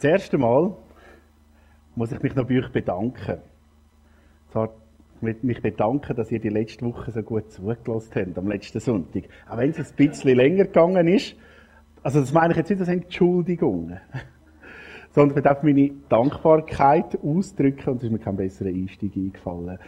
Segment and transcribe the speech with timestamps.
[0.00, 0.76] Das erste Mal
[1.96, 3.38] muss ich mich noch bei euch bedanken.
[4.52, 4.70] Zwar
[5.20, 9.24] mich bedanken, dass ihr die letzte Woche so gut zugelassen habt, am letzten Sonntag.
[9.48, 11.34] Auch wenn es ein bisschen länger gegangen ist.
[12.04, 13.96] Also das meine ich jetzt nicht als Entschuldigung.
[15.10, 19.80] Sondern ich darf meine Dankbarkeit ausdrücken und es ist mir kein besserer Einstieg eingefallen.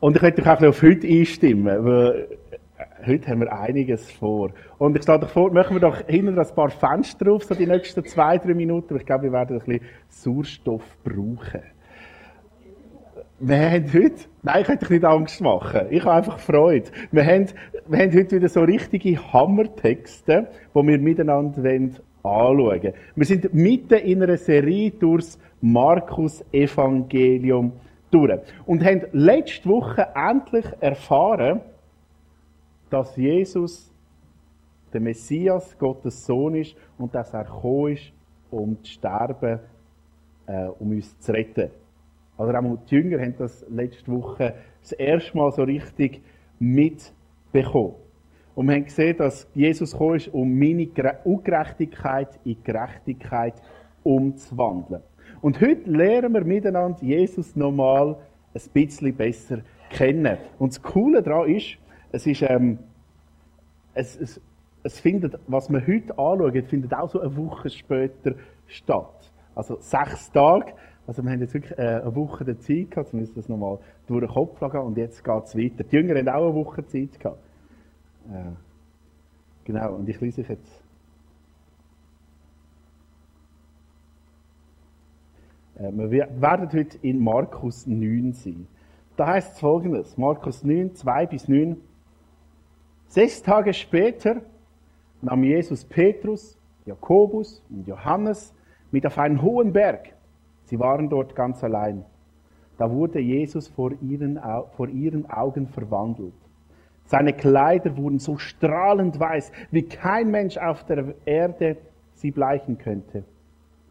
[0.00, 2.28] Und ich möchte euch auch auf heute einstimmen, weil
[3.06, 4.50] heute haben wir einiges vor.
[4.78, 8.04] Und ich euch vor, machen wir doch hinten ein paar Fenster drauf, so die nächsten
[8.04, 8.96] zwei, drei Minuten.
[8.96, 11.62] Ich glaube, wir werden ein bisschen Sauerstoff brauchen.
[13.40, 15.82] Wir haben heute, nein, ich möchte nicht Angst machen.
[15.90, 16.90] Ich habe einfach Freude.
[17.12, 17.46] Wir haben,
[17.86, 21.62] wir haben heute wieder so richtige Hammertexte, die wir miteinander
[22.24, 22.94] anschauen wollen.
[23.14, 27.74] Wir sind mitten in einer Serie durchs Markus-Evangelium
[28.10, 28.40] durch.
[28.66, 31.60] Und haben letzte Woche endlich erfahren,
[32.90, 33.92] dass Jesus
[34.92, 38.12] der Messias, Gottes Sohn ist und dass er gekommen ist,
[38.50, 39.60] um zu sterben,
[40.46, 41.70] äh, um uns zu retten.
[42.36, 46.22] Also auch die Jünger haben das letzte Woche das erste Mal so richtig
[46.58, 47.94] mitbekommen.
[48.54, 50.88] Und wir haben gesehen, dass Jesus gekommen ist, um meine
[51.24, 53.54] Ungerechtigkeit in Gerechtigkeit
[54.02, 55.02] umzuwandeln.
[55.40, 58.16] Und heute lernen wir miteinander Jesus nochmal
[58.54, 59.58] ein bisschen besser
[59.90, 60.38] kennen.
[60.58, 61.78] Und das Coole daran ist,
[62.12, 62.78] es ist, ähm,
[63.94, 64.40] es, es,
[64.82, 68.34] es findet, was wir heute anschauen, findet auch so eine Woche später
[68.66, 69.32] statt.
[69.54, 70.72] Also sechs Tage.
[71.06, 74.20] Also wir haben jetzt wirklich äh, eine Woche der Zeit gehabt, zumindest das nochmal durch
[74.20, 75.84] den Kopf gehen und jetzt geht es weiter.
[75.84, 77.42] Die Jünger haben auch eine Woche Zeit gehabt.
[78.30, 78.52] Äh,
[79.64, 80.84] genau, und ich lese euch jetzt.
[85.76, 88.66] Äh, wir werden heute in Markus 9 sein.
[89.16, 91.76] Da heißt es folgendes: Markus 9, 2 bis 9.
[93.08, 94.42] Sechs Tage später
[95.22, 98.54] nahm Jesus Petrus, Jakobus und Johannes
[98.90, 100.12] mit auf einen hohen Berg.
[100.64, 102.04] Sie waren dort ganz allein.
[102.76, 104.38] Da wurde Jesus vor ihren,
[104.76, 106.34] vor ihren Augen verwandelt.
[107.06, 111.78] Seine Kleider wurden so strahlend weiß, wie kein Mensch auf der Erde
[112.14, 113.24] sie bleichen könnte.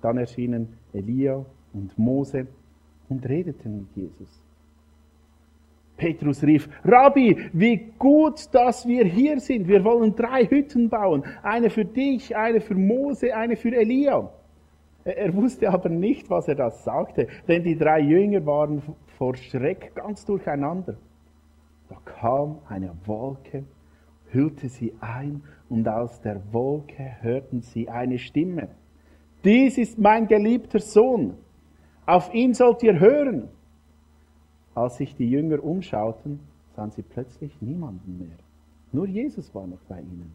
[0.02, 1.44] Dann erschienen Elia
[1.74, 2.46] und Mose
[3.10, 4.47] und redeten mit Jesus.
[5.98, 9.68] Petrus rief, Rabbi, wie gut, dass wir hier sind.
[9.68, 11.24] Wir wollen drei Hütten bauen.
[11.44, 14.30] Eine für dich, eine für Mose, eine für Elia.
[15.04, 18.82] Er wusste aber nicht, was er da sagte, denn die drei Jünger waren
[19.18, 20.98] vor Schreck ganz durcheinander.
[21.90, 23.64] Da kam eine Wolke,
[24.32, 28.70] hüllte sie ein und aus der Wolke hörten sie eine Stimme.
[29.46, 31.36] Dies ist mein geliebter Sohn.
[32.06, 33.50] Auf ihn sollt ihr hören.
[34.78, 36.40] Als sich die Jünger umschauten,
[36.76, 38.38] sahen sie plötzlich niemanden mehr.
[38.92, 40.32] Nur Jesus war noch bei ihnen.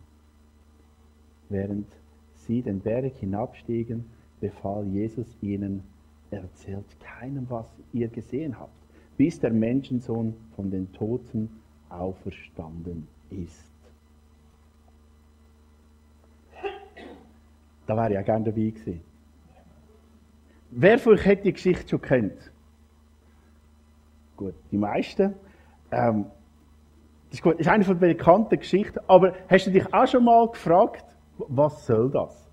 [1.49, 1.87] Während
[2.35, 4.05] sie den Berg hinabstiegen,
[4.41, 5.85] befahl Jesus ihnen,
[6.33, 8.75] erzählt keinem, was ihr gesehen habt,
[9.17, 11.49] bis der Menschensohn von den Toten
[11.89, 13.71] auferstanden ist.
[17.87, 19.03] Da wäre ich ja gerne dabei gewesen.
[20.73, 22.53] Wer von euch hat die Geschichte schon kennt?
[24.37, 25.35] Gut, die meisten.
[25.91, 26.27] Ähm,
[27.31, 27.59] das ist, gut.
[27.59, 28.99] ist eine von den bekannten Geschichten.
[29.07, 31.05] Aber hast du dich auch schon mal gefragt,
[31.39, 32.51] was soll das?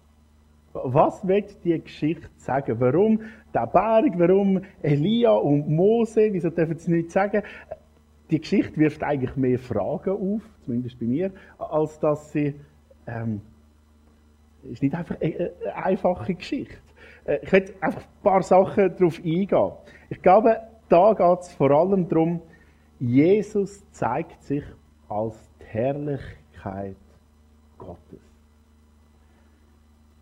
[0.72, 2.80] Was wird die Geschichte sagen?
[2.80, 3.22] Warum
[3.54, 4.14] der Berg?
[4.18, 6.30] Warum Elia und Mose?
[6.32, 7.42] Wieso dürfen sie nicht sagen?
[8.30, 12.54] Die Geschichte wirft eigentlich mehr Fragen auf, zumindest bei mir, als dass sie,
[13.08, 13.42] ähm,
[14.64, 16.76] ist nicht einfach eine, eine einfache Geschichte.
[17.26, 19.72] Äh, ich werde einfach ein paar Sachen darauf eingehen.
[20.10, 20.58] Ich glaube,
[20.90, 22.42] da geht es vor allem darum,
[23.00, 24.64] Jesus zeigt sich
[25.08, 26.98] als Herrlichkeit
[27.78, 28.20] Gottes.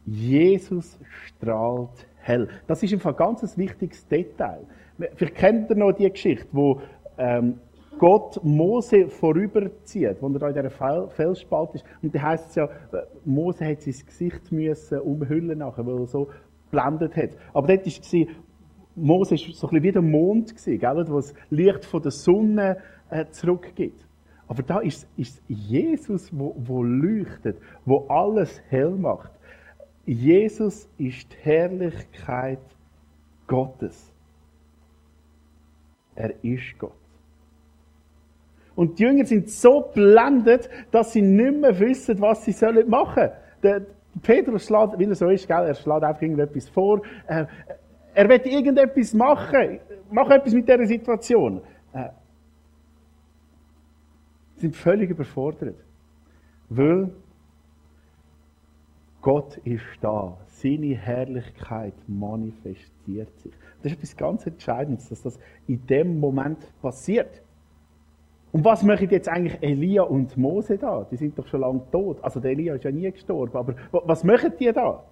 [0.06, 2.47] Jesus strahlt hell.
[2.67, 4.66] Das ist ein ganz wichtiges Detail.
[5.16, 6.81] Vielleicht kennt ihr noch die Geschichte, wo
[7.17, 7.59] ähm,
[7.97, 11.85] Gott Mose vorüberzieht, wo er da in dieser Felsspalte ist.
[12.01, 12.69] Und da heißt es ja, äh,
[13.25, 16.30] Mose hat sein Gesicht müssen umhüllen nachher, weil er so
[16.71, 17.30] blendet hat.
[17.53, 18.27] Aber dort war
[18.97, 22.77] Mose war so ein bisschen wie der Mond, gell, wo das Licht von der Sonne
[23.09, 23.94] äh, zurückgeht.
[24.47, 29.31] Aber da ist, ist Jesus, wo, wo leuchtet, wo alles hell macht.
[30.05, 32.59] Jesus ist die Herrlichkeit
[33.45, 34.11] Gottes.
[36.15, 36.93] Er ist Gott.
[38.75, 42.55] Und die Jünger sind so blendet, dass sie nicht mehr wissen, was sie
[42.85, 43.29] machen
[43.61, 43.85] sollen.
[44.21, 47.01] Petrus schlägt, wie er so ist, gell, er schlägt einfach irgendetwas vor.
[47.27, 47.45] Äh,
[48.17, 49.79] er will irgendetwas machen.
[50.09, 51.61] Mach etwas mit dieser Situation.
[51.93, 52.09] Äh,
[54.55, 55.75] sind völlig überfordert.
[56.67, 57.11] Weil
[59.21, 60.35] Gott ist da.
[60.47, 63.53] Seine Herrlichkeit manifestiert sich.
[63.83, 67.43] Das ist etwas ganz Entscheidendes, dass das in dem Moment passiert.
[68.51, 71.05] Und was machen jetzt eigentlich Elia und Mose da?
[71.11, 72.23] Die sind doch schon lange tot.
[72.23, 73.55] Also der Elia ist ja nie gestorben.
[73.55, 75.03] Aber was machen die da?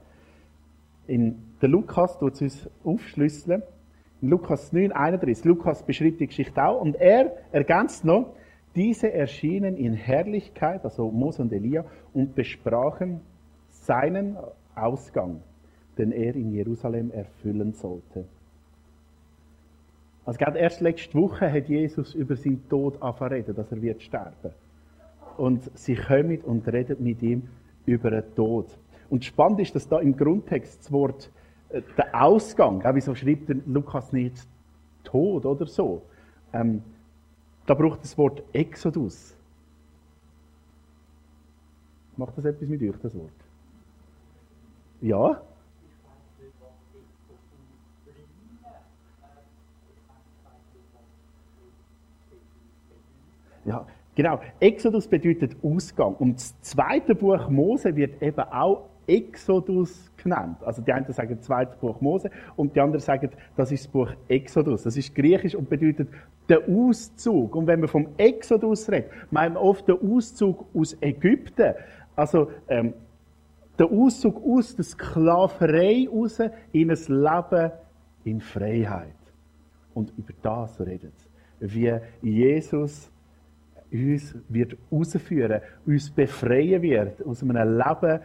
[1.05, 3.63] In der Lukas tut es uns aufschlüsseln.
[4.21, 5.45] In Lukas 9, 31.
[5.45, 6.79] Lukas beschreibt die Geschichte auch.
[6.79, 8.35] Und er ergänzt noch,
[8.75, 11.83] diese erschienen in Herrlichkeit, also Mose und Elia,
[12.13, 13.21] und besprachen
[13.71, 14.37] seinen
[14.75, 15.41] Ausgang,
[15.97, 18.25] den er in Jerusalem erfüllen sollte.
[20.23, 24.51] Also gerade erst letzte Woche hat Jesus über seinen Tod angefangen dass er wird sterben.
[25.37, 27.47] Und sie kommen und reden mit ihm
[27.87, 28.67] über den Tod.
[29.09, 31.31] Und spannend ist, dass da im Grundtext das Wort
[31.81, 34.47] der Ausgang, ja, wieso schreibt Lukas nicht
[35.03, 36.01] Tod oder so?
[36.53, 36.81] Ähm,
[37.65, 39.35] da braucht das Wort Exodus.
[42.17, 43.31] Macht das etwas mit euch, das Wort?
[45.01, 45.41] Ja?
[53.65, 54.39] Ja, genau.
[54.59, 56.13] Exodus bedeutet Ausgang.
[56.15, 60.57] Und das zweite Buch Mose wird eben auch Exodus genannt.
[60.63, 63.91] Also die einen sagen das zweite Buch Mose und die anderen sagen, das ist das
[63.91, 64.83] Buch Exodus.
[64.83, 66.09] Das ist griechisch und bedeutet
[66.49, 67.55] der Auszug.
[67.55, 71.73] Und wenn wir vom Exodus reden, meinen wir oft den Auszug aus Ägypten.
[72.15, 72.93] Also ähm,
[73.77, 76.39] der Auszug aus der Sklaverei raus
[76.71, 77.71] in ein Leben
[78.23, 79.13] in Freiheit.
[79.93, 81.13] Und über das redet
[81.59, 83.11] wie Jesus
[83.91, 88.19] uns wird rausführen, uns befreien wird aus einem Leben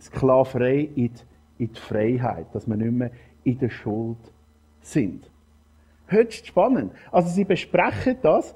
[0.00, 1.12] Sklaverei in die,
[1.58, 3.10] in die Freiheit, dass wir nicht mehr
[3.44, 4.18] in der Schuld
[4.80, 5.30] sind.
[6.06, 6.92] Höchst spannend.
[7.10, 8.54] Also sie besprechen das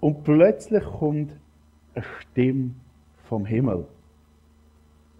[0.00, 1.32] und plötzlich kommt
[1.94, 2.74] eine Stimme
[3.24, 3.86] vom Himmel.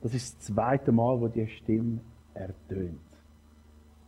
[0.01, 2.01] Das ist das zweite Mal, wo die Stimme
[2.35, 3.01] ertönt.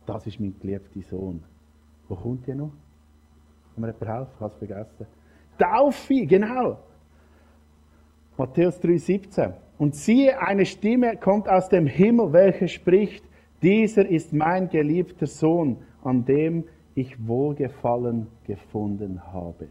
[0.05, 1.43] Das ist mein geliebter Sohn.
[2.07, 2.71] Wo kommt die noch?
[3.75, 4.31] Kann mir jemand helfen?
[4.35, 5.07] Ich habe es vergessen.
[5.57, 6.79] Taufe, genau.
[8.37, 9.53] Matthäus 3,17.
[9.81, 13.25] Und siehe, eine Stimme kommt aus dem Himmel, welche spricht,
[13.63, 19.69] dieser ist mein geliebter Sohn, an dem ich Wohlgefallen gefunden habe.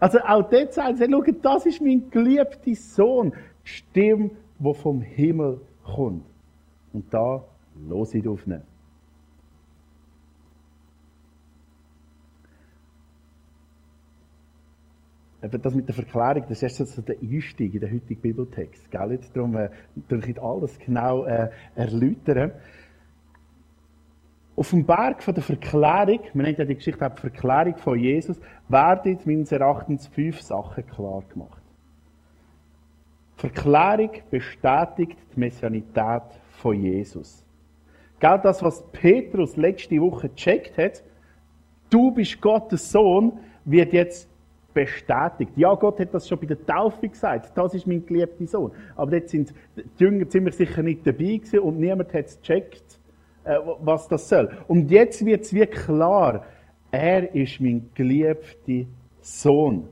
[0.00, 3.34] Also auch dort sagen sie, das ist mein geliebter Sohn.
[3.62, 6.24] Die Stimme wo vom Himmel kommt.
[6.94, 7.44] Und da
[7.86, 8.62] los ich aufnehmen.
[15.42, 18.88] Das mit der Verklärung, das ist erst so der Einstieg in den heutigen Bibeltext.
[18.92, 19.12] Gell?
[19.12, 19.70] Jetzt darum äh,
[20.08, 22.52] ich alles genau äh, erläutern.
[24.54, 27.98] Auf dem Berg von der Verklärung, man nennt ja die Geschichte auch die Verklärung von
[27.98, 31.62] Jesus, werden meines Erachtens fünf Sachen klar gemacht.
[33.34, 36.22] Verklärung bestätigt die Messianität
[36.52, 37.44] von Jesus.
[38.20, 41.02] Gell, das, was Petrus letzte Woche gecheckt hat,
[41.90, 44.28] du bist Gottes Sohn, wird jetzt
[44.74, 45.52] bestätigt.
[45.56, 48.72] Ja, Gott hat das schon bei der Taufe gesagt, das ist mein geliebter Sohn.
[48.96, 52.98] Aber jetzt sind die Jünger ziemlich sicher nicht dabei gewesen und niemand hat es gecheckt,
[53.44, 54.50] äh, was das soll.
[54.68, 56.44] Und jetzt wird es wie klar,
[56.90, 58.88] er ist mein geliebter
[59.20, 59.88] Sohn.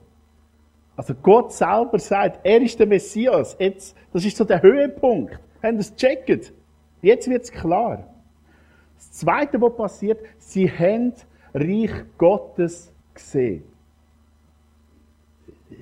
[0.97, 3.57] Also Gott selber sagt, er ist der Messias.
[3.59, 5.39] Jetzt, das ist so der Höhepunkt.
[5.63, 6.53] Haben das gecheckt?
[7.01, 8.07] Jetzt wird es klar.
[8.97, 11.15] Das Zweite, was passiert, sie haben
[11.55, 13.70] Reich Gottes gesehen.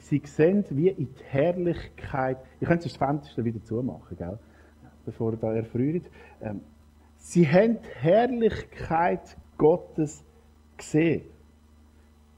[0.08, 2.38] Sie sehen wie in die Herrlichkeit.
[2.60, 4.38] Ich könnte das Fenster wieder zumachen, gell?
[5.04, 6.06] bevor ihr da erfriert.
[6.40, 6.62] Ähm,
[7.18, 10.24] sie haben die Herrlichkeit Gottes
[10.78, 11.24] gesehen.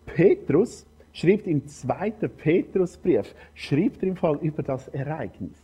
[0.05, 5.63] Petrus schreibt im zweiten Petrusbrief, schreibt er im Fall über das Ereignis.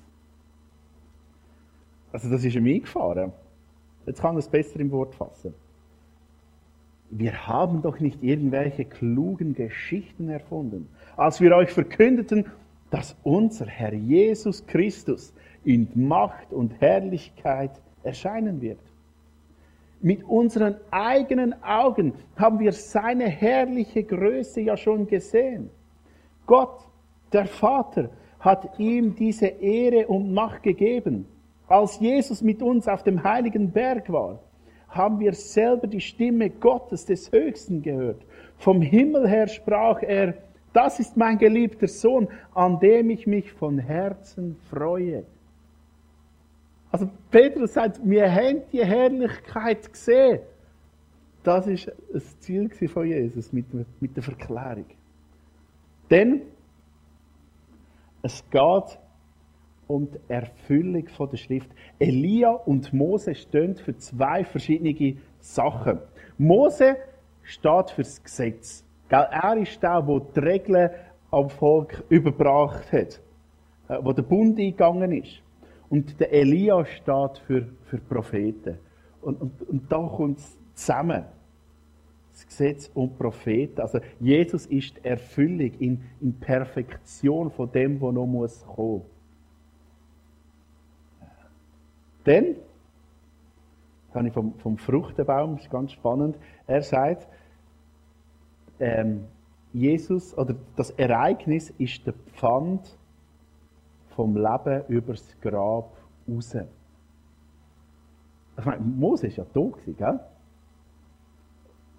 [2.12, 3.32] Also das ist ihm eingefahren.
[4.06, 5.54] Jetzt kann er es besser im Wort fassen.
[7.10, 12.46] Wir haben doch nicht irgendwelche klugen Geschichten erfunden, als wir euch verkündeten,
[12.90, 15.32] dass unser Herr Jesus Christus
[15.64, 17.70] in Macht und Herrlichkeit
[18.02, 18.78] erscheinen wird.
[20.00, 25.70] Mit unseren eigenen Augen haben wir seine herrliche Größe ja schon gesehen.
[26.46, 26.80] Gott,
[27.32, 31.26] der Vater, hat ihm diese Ehre und Macht gegeben.
[31.66, 34.38] Als Jesus mit uns auf dem heiligen Berg war,
[34.88, 38.22] haben wir selber die Stimme Gottes des Höchsten gehört.
[38.58, 40.34] Vom Himmel her sprach er,
[40.72, 45.24] das ist mein geliebter Sohn, an dem ich mich von Herzen freue.
[46.90, 50.40] Also Petrus sagt, wir haben die Herrlichkeit gesehen.
[51.42, 53.66] Das ist das Ziel von Jesus mit,
[54.00, 54.86] der Verklärung.
[56.10, 56.42] Denn
[58.22, 58.98] es geht
[59.86, 61.70] und Erfüllung von der Schrift.
[61.98, 66.00] Elia und Mose stehen für zwei verschiedene Sachen.
[66.38, 66.96] Mose
[67.42, 68.84] steht fürs Gesetz.
[69.08, 70.90] Er ist der, der die Regeln
[71.30, 73.20] am Volk überbracht hat,
[73.88, 75.42] äh, wo der Bund eingegangen ist.
[75.88, 78.78] Und der Elia steht für, für Propheten.
[79.22, 81.24] Und, und, und da kommt es zusammen.
[82.32, 83.80] Das Gesetz und Propheten.
[83.80, 89.02] Also Jesus ist die Erfüllung in, in Perfektion von dem, was noch muss kommen.
[92.26, 92.56] Dann
[94.12, 96.36] habe ich vom, vom Fruchtenbaum, ist ganz spannend.
[96.66, 97.28] Er sagt,
[98.80, 99.24] ähm,
[99.72, 102.98] Jesus oder das Ereignis ist der Pfand
[104.16, 105.92] vom Leben übers Grab
[106.28, 106.56] raus.
[108.58, 110.20] Ich meine, Mose ist ja tot gell?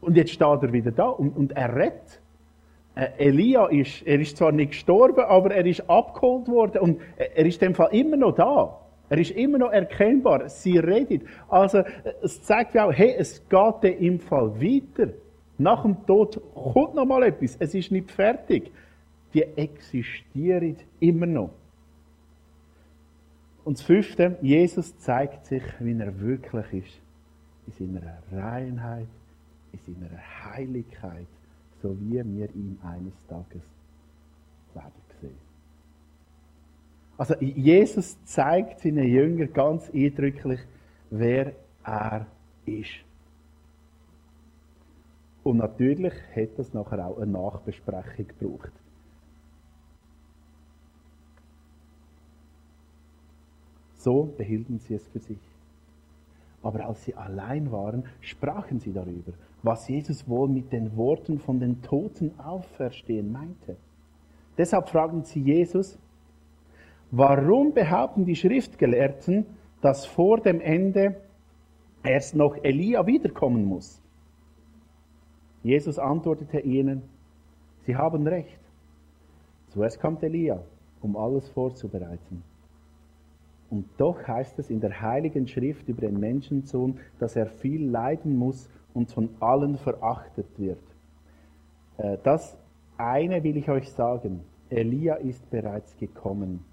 [0.01, 2.21] Und jetzt steht er wieder da und, und er rettet.
[2.95, 7.45] Äh, Elia ist, er ist zwar nicht gestorben, aber er ist abgeholt worden und er
[7.45, 8.86] ist in dem Fall immer noch da.
[9.09, 10.49] Er ist immer noch erkennbar.
[10.49, 11.23] Sie redet.
[11.47, 11.83] Also,
[12.21, 15.13] es zeigt ja auch, hey, es geht im Fall weiter.
[15.57, 17.55] Nach dem Tod kommt noch mal etwas.
[17.59, 18.71] Es ist nicht fertig.
[19.33, 21.51] Die existieren immer noch.
[23.63, 27.79] Und das fünfte, Jesus zeigt sich, wie er wirklich ist.
[27.79, 29.07] In seiner Reinheit,
[29.73, 31.27] in seiner Heiligkeit,
[31.81, 33.61] so wie wir ihn eines Tages
[34.73, 35.06] werden.
[37.17, 40.59] Also Jesus zeigt seinen Jüngern ganz eindrücklich,
[41.09, 42.27] wer er
[42.65, 43.03] ist.
[45.43, 48.71] Und natürlich hat das nachher auch eine Nachbesprechung gebraucht.
[53.95, 55.39] So behielten sie es für sich.
[56.61, 59.31] Aber als sie allein waren, sprachen sie darüber,
[59.63, 63.77] was Jesus wohl mit den Worten von den Toten auferstehen meinte.
[64.57, 65.97] Deshalb fragten sie Jesus,
[67.11, 69.45] Warum behaupten die Schriftgelehrten,
[69.81, 71.15] dass vor dem Ende
[72.03, 74.01] erst noch Elia wiederkommen muss?
[75.63, 77.03] Jesus antwortete ihnen,
[77.85, 78.59] Sie haben recht.
[79.69, 80.61] Zuerst kommt Elia,
[81.01, 82.43] um alles vorzubereiten.
[83.69, 88.37] Und doch heißt es in der Heiligen Schrift über den Menschensohn, dass er viel leiden
[88.37, 90.83] muss und von allen verachtet wird.
[91.97, 92.57] Äh, das
[92.97, 94.41] eine will ich euch sagen.
[94.69, 96.65] Elia ist bereits gekommen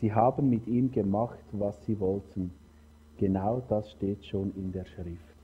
[0.00, 2.52] Sie haben mit ihm gemacht, was sie wollten.
[3.16, 5.36] Genau das steht schon in der Schrift.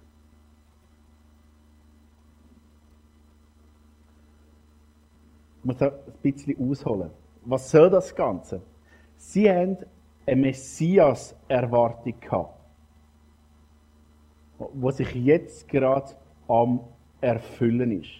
[5.59, 7.11] Ich muss ein bisschen ausholen.
[7.45, 8.61] Was soll das Ganze?
[9.17, 9.79] Sie haben
[10.27, 12.61] eine Messias-Erwartung gehabt,
[14.75, 16.13] die sich jetzt gerade
[16.47, 16.81] am
[17.21, 18.11] Erfüllen ist.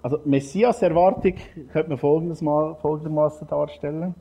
[0.00, 1.34] Also Messias-Erwartung
[1.72, 4.14] könnte man folgendes mal, folgendermaßen darstellen.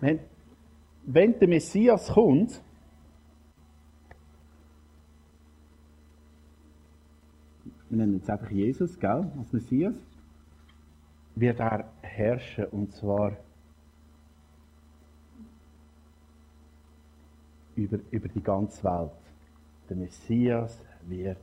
[0.00, 2.62] Wenn der Messias kommt,
[7.88, 9.94] wir nennen jetzt einfach Jesus, gell, als Messias,
[11.34, 13.36] wird er herrschen und zwar
[17.76, 19.12] über, über die ganze Welt.
[19.88, 21.38] Der Messias wird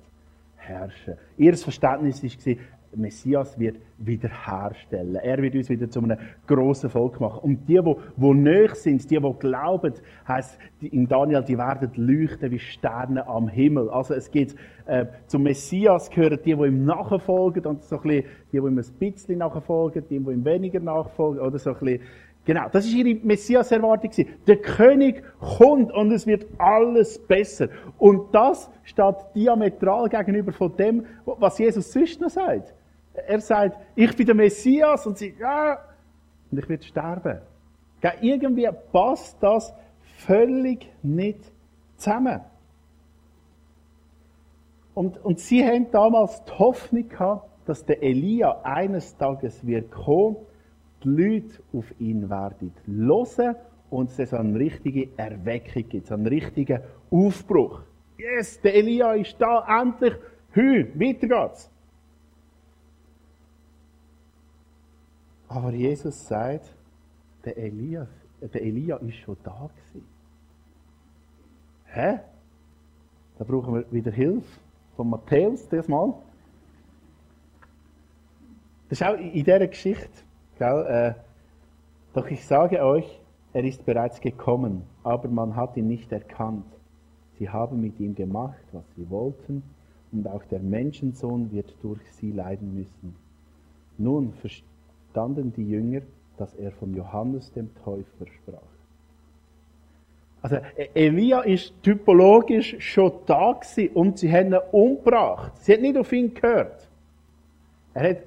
[0.55, 1.15] herrschen.
[1.37, 2.57] Ihr Verständnis war,
[2.95, 5.15] Messias wird wiederherstellen.
[5.15, 7.39] Er wird uns wieder zu einem grossen Volk machen.
[7.41, 9.93] Und die, die, die näher sind, die, die glauben,
[10.27, 13.89] heisst in Daniel, die werden leuchten wie Sterne am Himmel.
[13.89, 18.23] Also es geht, äh, zum Messias gehören die, die ihm nachfolgen und so ein bisschen,
[18.51, 22.01] die, die ihm ein bisschen nachfolgen, die, die ihm weniger nachfolgen, oder so ein bisschen,
[22.47, 24.25] Genau, das ist ihre Messias-Erwartung.
[24.47, 27.67] Der König kommt und es wird alles besser.
[27.97, 32.73] Und das steht diametral gegenüber von dem, was Jesus sonst noch sagt.
[33.25, 35.79] Er sagt, ich bin der Messias und sie, ja,
[36.51, 37.41] und ich werde sterben.
[38.21, 39.73] Irgendwie passt das
[40.17, 41.51] völlig nicht
[41.97, 42.41] zusammen.
[44.93, 50.37] Und, und sie haben damals die Hoffnung gehabt, dass der Elia eines Tages wird kommen
[51.03, 53.55] die Leute auf ihn werden hören
[53.89, 56.81] und es so eine richtige Erweckung gibt, so einen richtigen
[57.11, 57.81] Aufbruch.
[58.17, 60.13] Yes, der Elia ist da, endlich,
[60.51, 61.71] hü, weiter geht's.
[65.47, 66.73] Aber Jesus sagt,
[67.45, 68.07] der Elia,
[68.41, 70.07] der Elia ist schon da gewesen.
[71.85, 72.19] Hä?
[73.37, 74.59] Da brauchen wir wieder Hilfe
[74.95, 76.13] von Matthäus, das mal.
[78.89, 80.27] Das ist auch in dieser Geschichte
[80.57, 81.13] Gell, äh,
[82.13, 83.19] doch ich sage euch,
[83.53, 86.65] er ist bereits gekommen, aber man hat ihn nicht erkannt.
[87.37, 89.61] Sie haben mit ihm gemacht, was sie wollten,
[90.11, 93.15] und auch der Menschensohn wird durch sie leiden müssen.
[93.99, 94.33] Nun
[95.17, 96.01] verstanden die Jünger,
[96.37, 98.61] dass er von Johannes dem Täufer sprach.
[100.43, 105.53] Also e- Elia ist typologisch schon da gewesen und sie haben ihn umgebracht.
[105.57, 106.87] Sie hat nicht auf ihn gehört.
[107.95, 108.17] Er hat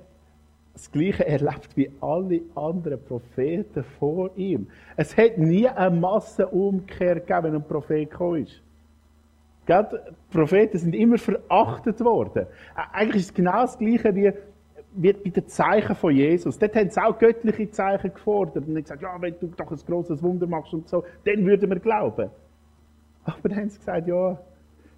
[0.73, 4.67] das Gleiche erlebt wie alle anderen Propheten vor ihm.
[4.97, 8.61] Es hat nie eine Massenumkehr gegeben, wenn ein Prophet gekommen ist.
[9.69, 9.75] Die
[10.33, 12.47] Propheten sind immer verachtet worden.
[12.93, 14.33] Eigentlich ist es genau das Gleiche wie,
[14.93, 16.59] wie bei den Zeichen von Jesus.
[16.59, 20.23] Dort haben sie auch göttliche Zeichen gefordert und gesagt, ja, wenn du doch ein großes
[20.23, 22.31] Wunder machst und so, dann würden wir glauben.
[23.25, 24.39] Aber dann haben sie gesagt, ja,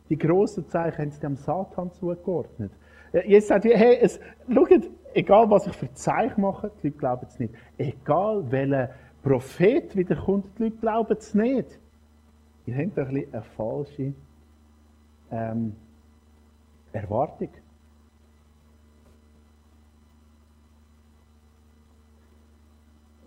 [0.08, 2.72] die grossen Zeichen haben sie dem Satan zugeordnet.
[3.26, 4.18] Jetzt sagt hey, es,
[4.52, 7.54] schaut, egal was ich für Zeichen mache, die Leute glauben es nicht.
[7.76, 8.90] Egal welcher
[9.22, 11.78] Prophet wiederkommt, die Leute glauben es nicht.
[12.66, 14.14] Ihr habt ein bisschen eine falsche
[15.30, 15.74] ähm,
[16.92, 17.50] Erwartung.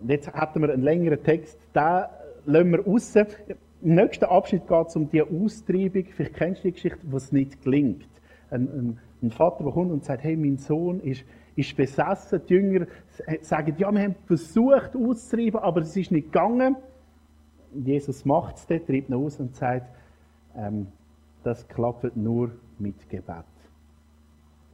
[0.08, 2.10] Jetzt hatten wir einen längeren Text, da
[2.44, 3.14] lassen wir raus.
[3.82, 6.04] Im nächsten Abschnitt geht es um die Austreibung.
[6.04, 8.08] Vielleicht kennst du die Geschichte, wo es nicht gelingt.
[8.50, 11.24] Ein, ein, ein, Vater, der kommt und sagt, hey, mein Sohn ist,
[11.56, 12.40] ist besessen.
[12.48, 12.86] Die Jünger
[13.40, 16.76] sagen, ja, wir haben versucht auszutreiben, aber es ist nicht gegangen.
[17.74, 19.86] Jesus macht es, treibt ihn aus und sagt,
[20.56, 20.86] ähm,
[21.42, 23.44] das klappt nur mit Gebet.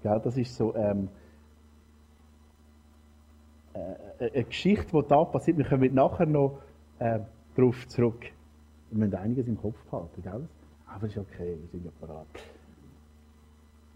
[0.04, 1.08] Ja, das ist so ähm,
[3.74, 5.58] äh, eine Geschichte, die da passiert.
[5.58, 6.58] Wir kommen nachher noch
[6.98, 7.20] äh,
[7.54, 8.24] darauf zurück.
[8.90, 10.48] Wir müssen einiges im Kopf behalten, gell?
[10.86, 12.26] Aber ist okay, wir sind ja parat.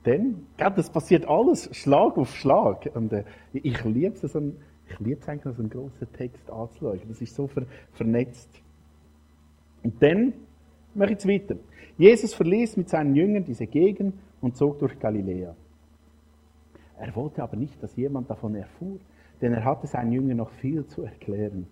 [0.05, 2.89] Dann, gell, das passiert alles Schlag auf Schlag.
[2.95, 4.57] Und äh, ich liebe es, so ein,
[4.99, 7.01] so einen grossen Text anzuschauen.
[7.09, 8.49] Das ist so ver, vernetzt.
[9.83, 10.33] Und dann
[10.95, 11.57] mache ich es weiter.
[11.99, 15.55] Jesus verließ mit seinen Jüngern diese Gegend und zog durch Galiläa.
[16.99, 18.99] Er wollte aber nicht, dass jemand davon erfuhr,
[19.41, 21.67] denn er hatte seinen Jüngern noch viel zu erklären.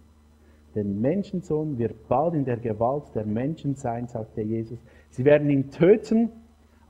[0.75, 4.79] Der Menschensohn wird bald in der Gewalt der Menschen sein, sagte Jesus.
[5.11, 6.31] Sie werden ihn töten,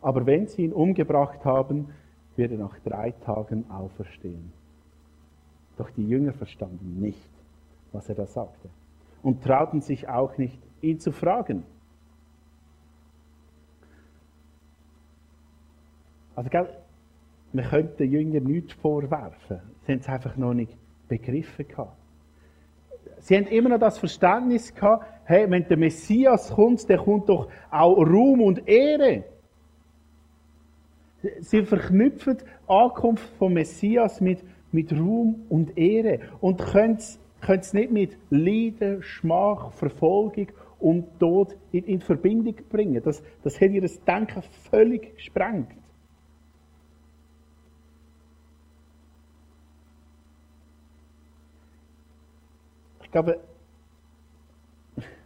[0.00, 1.88] aber wenn sie ihn umgebracht haben,
[2.37, 4.52] wird er nach drei Tagen auferstehen.
[5.76, 7.30] Doch die Jünger verstanden nicht,
[7.92, 8.68] was er da sagte
[9.24, 11.64] und trauten sich auch nicht, ihn zu fragen.
[16.37, 16.50] Also,
[17.54, 19.60] wir könnten den Jüngern nichts vorwerfen.
[19.86, 20.76] Sie haben es einfach noch nicht
[21.08, 21.96] begriffen gehabt.
[23.20, 27.48] Sie haben immer noch das Verständnis gehabt, hey, wenn der Messias kommt, der kommt doch
[27.70, 29.24] auch Ruhm und Ehre.
[31.40, 34.40] Sie verknüpfen die Ankunft vom Messias mit,
[34.72, 40.48] mit Ruhm und Ehre und können es nicht mit Leiden, Schmach, Verfolgung
[40.80, 43.00] und Tod in, in Verbindung bringen.
[43.02, 45.68] Das, das hat ihr Denken völlig gesprengt.
[53.14, 53.38] Glaube,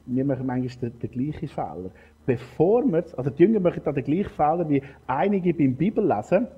[0.07, 1.91] wir machen manchmal den, den gleichen Fehler.
[2.27, 6.49] Bevor wir, also die Jünger machen da den gleichen Fehler wie einige beim Bibellesen,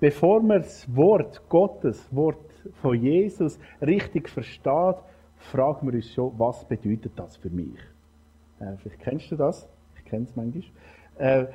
[0.00, 2.50] bevor man das Wort Gottes, das Wort
[2.82, 4.96] von Jesus richtig versteht,
[5.36, 7.78] fragen wir uns schon, was bedeutet das für mich?
[8.58, 10.64] Äh, vielleicht kennst du das, ich kenne es manchmal.
[11.16, 11.46] Äh,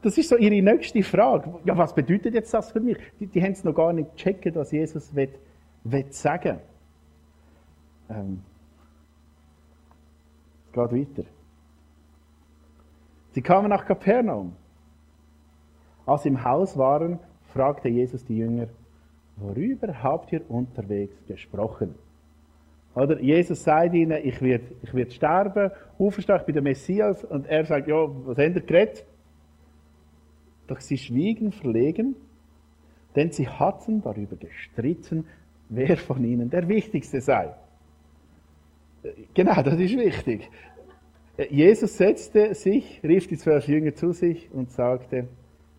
[0.00, 1.54] das ist so ihre nächste Frage.
[1.64, 2.96] Ja, was bedeutet jetzt das für mich?
[3.20, 5.28] Die, die haben es noch gar nicht gecheckt, was Jesus will,
[5.84, 6.71] will sagen will.
[8.12, 8.42] Ähm,
[10.66, 11.28] es geht weiter.
[13.32, 14.54] Sie kamen nach Kapernaum.
[16.04, 17.18] Als sie im Haus waren,
[17.52, 18.66] fragte Jesus die Jünger,
[19.36, 21.94] worüber habt ihr unterwegs gesprochen?
[22.94, 27.24] Oder Jesus sagt ihnen, ich werde ich werd sterben, auferstehen, ich bin der Messias.
[27.24, 29.04] Und er sagt, ja, was habt ihr geredet?
[30.66, 32.16] Doch sie schwiegen verlegen,
[33.16, 35.26] denn sie hatten darüber gestritten,
[35.68, 37.54] wer von ihnen der Wichtigste sei.
[39.34, 40.48] Genau, das ist wichtig.
[41.50, 45.28] Jesus setzte sich, rief die zwölf Jünger zu sich und sagte,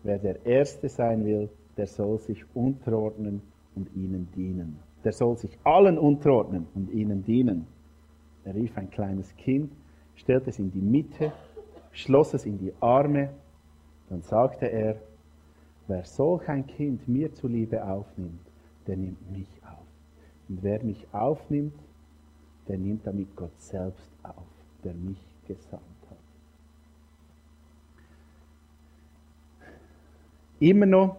[0.02, 3.40] wer der Erste sein will, der soll sich unterordnen
[3.74, 4.78] und ihnen dienen.
[5.04, 7.66] Der soll sich allen unterordnen und ihnen dienen.
[8.44, 9.72] Er rief ein kleines Kind,
[10.16, 11.32] stellte es in die Mitte,
[11.92, 13.30] schloss es in die Arme.
[14.10, 14.96] Dann sagte er,
[15.86, 18.46] wer solch ein Kind mir zuliebe aufnimmt,
[18.86, 19.86] der nimmt mich auf.
[20.48, 21.74] Und wer mich aufnimmt,
[22.68, 24.46] der nimmt damit Gott selbst auf,
[24.82, 26.16] der mich gesandt hat.
[30.60, 31.16] Immer noch,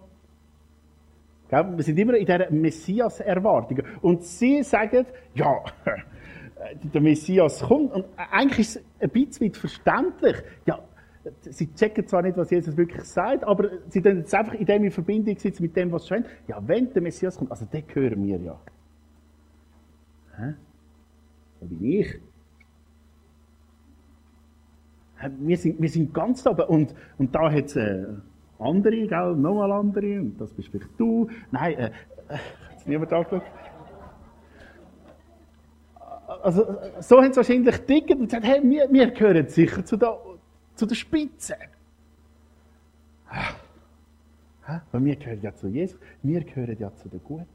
[1.49, 3.83] wir sind immer in dieser Messias-Erwartung.
[4.01, 5.05] Und sie sagen,
[5.35, 5.63] ja,
[6.93, 7.93] der Messias kommt.
[7.93, 10.37] Und eigentlich ist es ein bisschen verständlich.
[10.65, 10.79] Ja,
[11.41, 14.83] sie checken zwar nicht, was Jesus wirklich sagt, aber sie sind jetzt einfach in dem
[14.83, 16.27] in Verbindung sitzen mit dem, was scheint.
[16.47, 18.59] Ja, wenn der Messias kommt, also den hören wir ja.
[20.37, 20.53] Hä?
[21.65, 22.19] Bin ich.
[25.39, 26.65] Wir sind, wir sind ganz oben.
[26.67, 28.05] Und, und da hat es äh,
[28.59, 29.35] andere, gell?
[29.35, 30.19] nochmal andere.
[30.19, 31.29] Und das bist vielleicht du.
[31.51, 31.91] Nein, äh,
[32.27, 33.43] äh, hat niemand angeschaut?
[36.43, 40.17] Also, so haben sie wahrscheinlich dicket und gesagt, hey, wir, wir gehören sicher zu der,
[40.75, 41.55] zu der Spitze.
[44.91, 47.54] Weil wir gehören ja zu Jesus, wir gehören ja zu den Guten.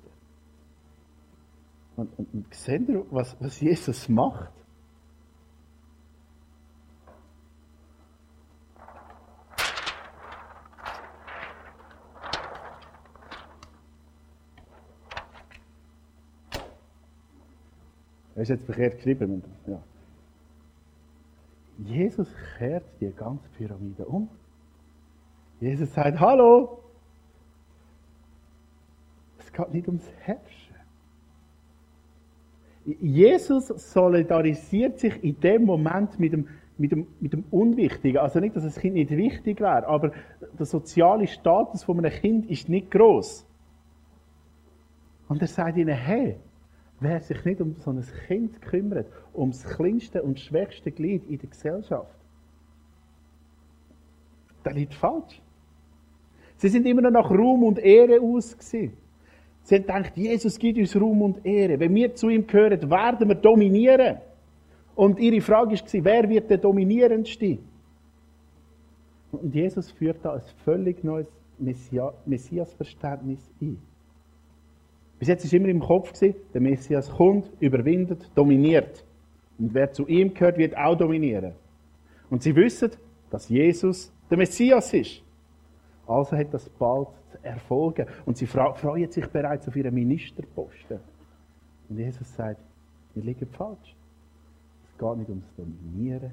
[2.00, 4.50] Und, und, und seht ihr, was, was Jesus macht?
[18.34, 19.42] Er ist jetzt verkehrt geschrieben.
[19.66, 19.82] Ja.
[21.84, 24.30] Jesus kehrt die ganze Pyramide um.
[25.60, 26.82] Jesus sagt, hallo,
[29.38, 30.69] es geht nicht ums Herrschen.
[32.84, 38.18] Jesus solidarisiert sich in dem Moment mit dem, mit dem, mit dem Unwichtigen.
[38.18, 40.12] Also nicht, dass das Kind nicht wichtig wäre, aber
[40.58, 43.46] der soziale Status von einem Kind ist nicht groß.
[45.28, 46.36] Und er sagt ihnen, hey,
[47.00, 51.38] wer sich nicht um so ein Kind kümmert, um das kleinste und schwächste Glied in
[51.38, 52.14] der Gesellschaft,
[54.64, 55.40] der liegt falsch.
[56.56, 58.56] Sie sind immer noch nach Ruhm und Ehre aus.
[58.56, 58.96] Gewesen.
[59.70, 61.78] Sie haben gedacht, Jesus gibt uns Ruhm und Ehre.
[61.78, 64.18] Wenn wir zu ihm gehören, werden wir dominieren.
[64.96, 67.56] Und ihre Frage war, wer wird der Dominierendste?
[69.30, 71.28] Und Jesus führt da ein völlig neues
[72.26, 73.78] Messias-Verständnis ein.
[75.20, 79.04] Bis jetzt war immer im Kopf, der Messias kommt, überwindet, dominiert.
[79.56, 81.52] Und wer zu ihm gehört, wird auch dominieren.
[82.28, 82.90] Und sie wissen,
[83.30, 85.22] dass Jesus der Messias ist.
[86.08, 87.06] Also hat das bald
[87.42, 88.06] erfolgen.
[88.26, 91.00] Und sie freuen sich bereits auf ihren Ministerposten.
[91.88, 92.60] Und Jesus sagt,
[93.14, 93.96] ihr liegt falsch.
[94.84, 96.32] Es geht nicht ums Dominieren,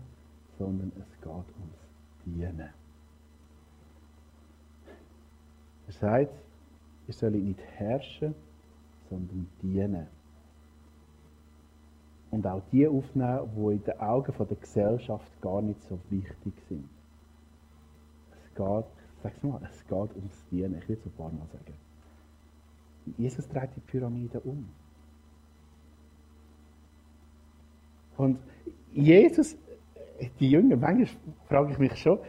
[0.57, 1.79] sondern es geht ums
[2.25, 2.69] Dienen.
[5.87, 6.33] Er sagt,
[7.07, 8.35] ihr sollt nicht herrschen,
[9.09, 10.07] sondern dienen.
[12.29, 16.89] Und auch die aufnehmen, die in den Augen der Gesellschaft gar nicht so wichtig sind.
[18.31, 18.85] Es geht
[19.27, 20.77] Sag's mal, es geht ums Dienen.
[20.77, 21.73] Ich will es ein paar Mal sagen.
[23.17, 24.69] Jesus dreht die Pyramide um.
[28.15, 28.39] Und
[28.93, 29.57] Jesus,
[30.39, 31.09] die Jünger, manchmal
[31.49, 32.19] frage ich mich schon,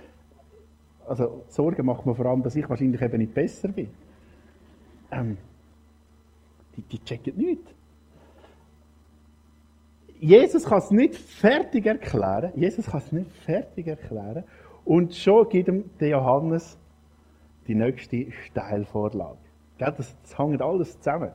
[1.07, 3.91] also Sorgen macht mir vor allem, dass ich wahrscheinlich eben nicht besser bin.
[5.13, 5.39] Ähm,
[6.77, 7.71] die, die checken nichts.
[10.19, 12.53] Jesus kann es nicht fertig erklären.
[12.57, 14.43] Jesus kann es nicht fertig erklären.
[14.85, 16.77] Und schon gibt ihm der Johannes
[17.69, 19.39] die nächste Steilvorlage.
[19.79, 21.31] Das, das hängt alles zusammen.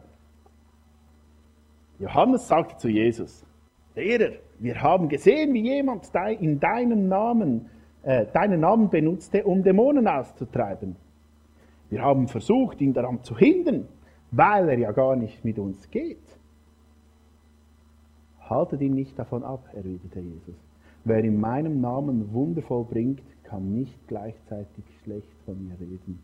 [2.00, 3.46] Johannes sagte zu Jesus,
[3.96, 7.70] Lehrer, wir haben gesehen, wie jemand in deinem Namen,
[8.02, 10.96] äh, deinen Namen benutzte, um Dämonen auszutreiben.
[11.90, 13.88] Wir haben versucht, ihn daran zu hindern,
[14.32, 16.18] weil er ja gar nicht mit uns geht.
[18.50, 20.56] Haltet ihn nicht davon ab, erwiderte Jesus.
[21.06, 26.20] Wer in meinem Namen Wunder vollbringt, kann nicht gleichzeitig schlecht von mir reden.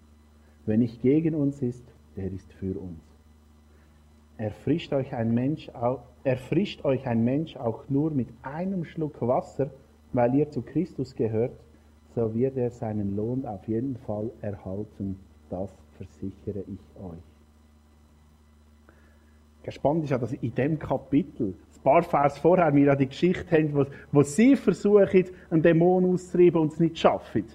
[0.65, 1.84] Wenn nicht gegen uns ist,
[2.15, 3.01] der ist für uns.
[4.38, 5.69] Erfrischt euch ein Mensch,
[6.23, 9.69] erfrischt euch ein Mensch auch nur mit einem Schluck Wasser,
[10.13, 11.60] weil ihr zu Christus gehört,
[12.15, 15.19] so wird er seinen Lohn auf jeden Fall erhalten.
[15.49, 17.29] Das versichere ich euch.
[19.67, 23.52] Spannend ist ja, dass in dem Kapitel, ein paar Vers vorher, wir ja die Geschichte
[23.52, 27.45] haben, wo, wo sie versuchen, einen Dämon auszutreiben und es nicht schaffen.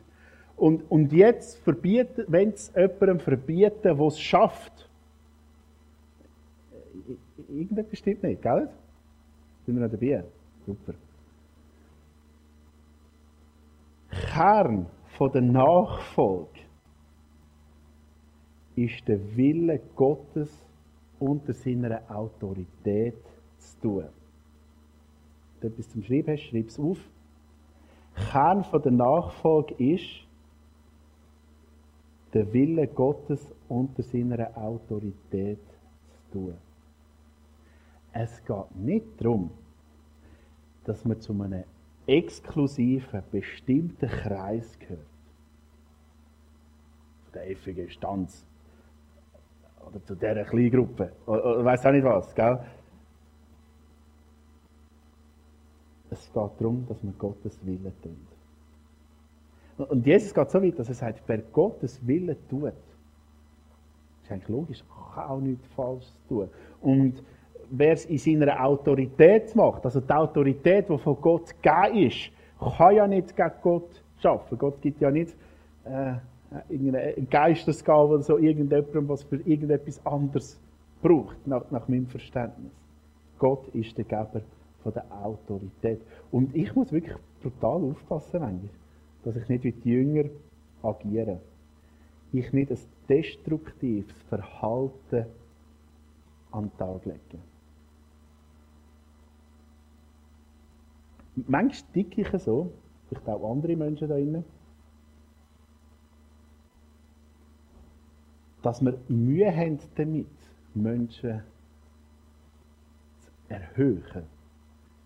[0.57, 4.89] Und, und jetzt verbieten, wenn es jemandem verbieten, der es schafft,
[7.49, 8.69] irgendetwas stimmt nicht, gell?
[9.67, 10.25] Sind wir noch dabei?
[10.67, 10.95] Super.
[14.11, 14.87] Kern
[15.17, 16.61] von der Nachfolge
[18.77, 20.64] ist der Wille Gottes
[21.25, 23.17] unter seiner Autorität
[23.59, 24.05] zu tun.
[25.61, 26.99] Wenn du etwas zum Schreiben hast, schreib es auf.
[28.31, 30.27] Kern von der Nachfolge ist,
[32.33, 35.59] den Willen Gottes unter seiner Autorität
[36.09, 36.55] zu tun.
[38.13, 39.51] Es geht nicht darum,
[40.85, 41.65] dass man zu einem
[42.07, 45.07] exklusiven, bestimmten Kreis gehört.
[47.25, 48.45] Zu der effigen Stanz.
[49.87, 51.13] Oder zu dieser Kleingruppe.
[51.27, 52.59] Oder, oder weiss auch nicht was, gell?
[56.11, 59.89] Es geht darum, dass man Gottes Willen tut.
[59.89, 62.73] Und Jesus geht so weit, dass er sagt, wer Gottes Willen tut,
[64.23, 66.49] ist eigentlich logisch, kann auch nichts Falsches tun.
[66.81, 67.23] Und
[67.71, 72.31] wer es in seiner Autorität macht, also die Autorität, die von Gott gegeben ist,
[72.77, 74.57] kann ja nicht gegen Gott schaffen.
[74.57, 75.35] Gott gibt ja nicht
[75.85, 76.15] äh,
[76.69, 80.61] irgendeine Geistesgabe oder so irgendjemandem, was für irgendetwas anderes
[81.03, 82.73] braucht, nach, nach meinem Verständnis.
[83.39, 84.43] Gott ist der Geber
[84.83, 86.01] von der Autorität.
[86.31, 88.71] Und ich muss wirklich brutal aufpassen, manchmal,
[89.25, 90.31] dass ich nicht wie die Jünger
[90.83, 91.41] agiere.
[92.33, 95.27] Ich nicht ein destruktives Verhalten
[96.51, 97.39] an den Tag lege.
[101.49, 102.71] Manchmal ticke ich so,
[103.09, 104.45] vielleicht auch andere Menschen da drinnen,
[108.65, 110.27] dass wir Mühe haben damit,
[110.75, 111.43] Menschen
[113.21, 114.25] zu erhöhen,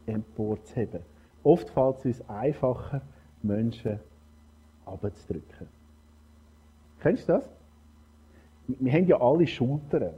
[0.06, 1.00] emporzuheben.
[1.42, 3.02] Oft fällt es uns einfacher,
[3.42, 3.98] Menschen
[4.86, 5.68] abzudrücken.
[7.00, 7.44] Kennst du das?
[8.68, 10.14] Wir haben ja alle Schultern.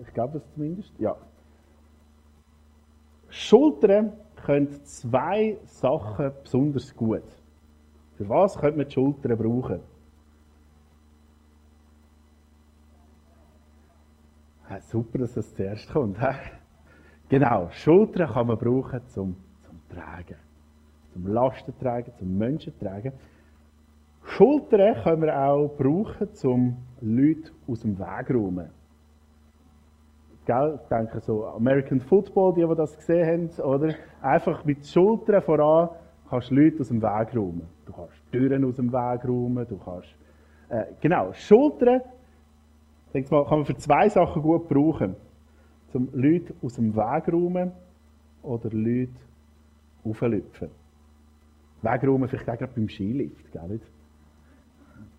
[0.00, 0.92] Ich glaube das zumindest.
[0.98, 1.16] Ja.
[3.28, 4.12] Schultern
[4.44, 7.22] können zwei Sachen besonders gut.
[8.16, 9.91] Für was könnte man die Schultern brauchen?
[14.80, 16.18] Super, dass das zuerst kommt.
[16.20, 16.34] He?
[17.28, 20.36] Genau, Schultern kann man brauchen zum, zum Tragen.
[21.12, 23.12] Zum Lastentragen, zum Menschentragen.
[24.24, 28.70] Schultern können wir auch brauchen, um Leute aus dem Weg zu räumen.
[30.44, 30.78] Gell?
[30.82, 33.94] Ich denke so American Football, die, die das gesehen haben, oder?
[34.20, 35.90] Einfach mit Schultern voran
[36.28, 37.68] kannst du Leute aus dem Weg räumen.
[37.84, 40.08] Du kannst Türen aus dem Weg räumen, du kannst,
[40.70, 42.00] äh, genau, Schultern,
[43.12, 45.16] denk mal, kann man für zwei Sachen gut brauchen.
[45.90, 47.72] Zum Leute aus dem Weg räumen
[48.42, 49.12] oder Leute
[50.04, 50.70] auflüpfen.
[51.82, 53.80] Wegräumen vielleicht auch gerade beim Skilift, gell?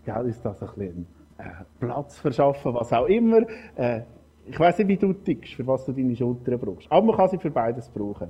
[0.06, 1.44] Gell, ist das ein bisschen äh,
[1.80, 3.42] Platz verschaffen, was auch immer.
[3.76, 4.02] Äh,
[4.46, 6.92] ich weiß nicht, wie du tickst, für was du deine Schultern brauchst.
[6.92, 8.30] Aber man kann sie für beides brauchen.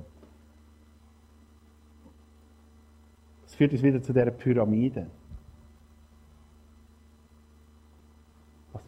[3.42, 5.06] Das führt uns wieder zu dieser Pyramide.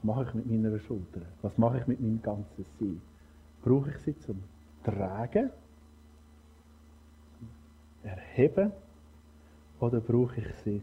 [0.07, 1.23] Mache ich mit meiner Schulter?
[1.43, 3.01] Was mache ich mit meinem ganzen Sein?
[3.63, 4.43] Brauche ich sie zum
[4.85, 5.51] Tragen,
[8.03, 8.73] Erheben
[9.81, 10.83] oder brauche ich sie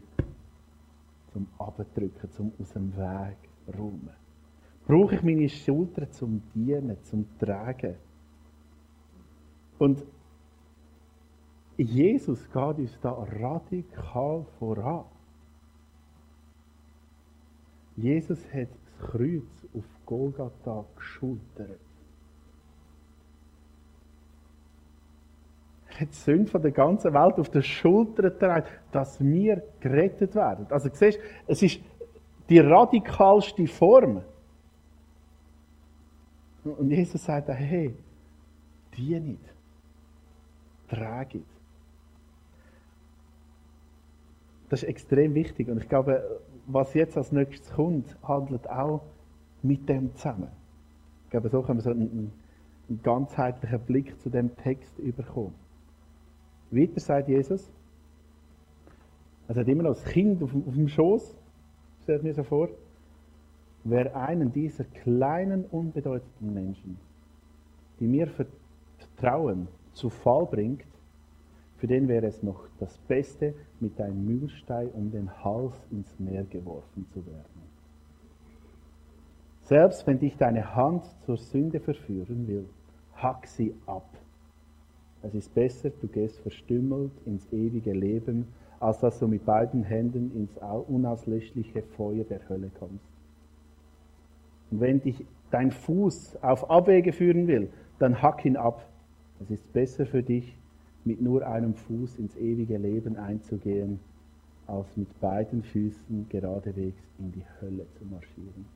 [1.32, 3.38] zum Abdrücken, zum aus dem Weg
[3.76, 4.24] räumen?
[4.86, 7.94] brauche ich meine Schultern zum Dienen, zum Tragen.
[9.78, 10.02] Und
[11.76, 15.04] Jesus geht uns da radikal voran.
[17.96, 18.68] Jesus hat
[19.04, 21.78] Kreuz auf Golgatha geschultert.
[25.88, 30.34] Er hat die Sünde von der ganzen Welt auf der Schulter getragen, dass wir gerettet
[30.34, 30.66] werden.
[30.70, 31.80] Also siehst, es ist
[32.48, 34.22] die radikalste Form
[36.64, 37.94] und Jesus sagt, hey,
[38.96, 39.40] die nicht.
[40.88, 41.42] Trage
[44.68, 45.68] Das ist extrem wichtig.
[45.68, 49.02] Und ich glaube, was jetzt als nächstes kommt, handelt auch
[49.62, 50.48] mit dem zusammen.
[51.24, 52.32] Ich glaube, so können wir so einen,
[52.88, 55.54] einen ganzheitlichen Blick zu dem Text überkommen.
[56.70, 57.70] Weiter sagt Jesus,
[59.48, 61.36] er hat immer noch das Kind auf, auf dem Schoß,
[62.02, 62.68] stellt mir so vor.
[63.84, 66.98] Wer einen dieser kleinen, unbedeutenden Menschen,
[68.00, 70.86] die mir vertrauen, zu Fall bringt,
[71.84, 76.42] für den wäre es noch das Beste, mit einem Mühlstein um den Hals ins Meer
[76.44, 77.62] geworfen zu werden.
[79.64, 82.64] Selbst wenn dich deine Hand zur Sünde verführen will,
[83.16, 84.08] hack sie ab.
[85.22, 88.46] Es ist besser, du gehst verstümmelt ins ewige Leben,
[88.80, 90.56] als dass du mit beiden Händen ins
[90.88, 93.04] unauslöschliche Feuer der Hölle kommst.
[94.70, 97.68] Und wenn dich dein Fuß auf Abwege führen will,
[97.98, 98.88] dann hack ihn ab.
[99.42, 100.56] Es ist besser für dich,
[101.04, 104.00] mit nur einem Fuß ins ewige Leben einzugehen,
[104.66, 108.66] als mit beiden Füßen geradewegs in die Hölle zu marschieren.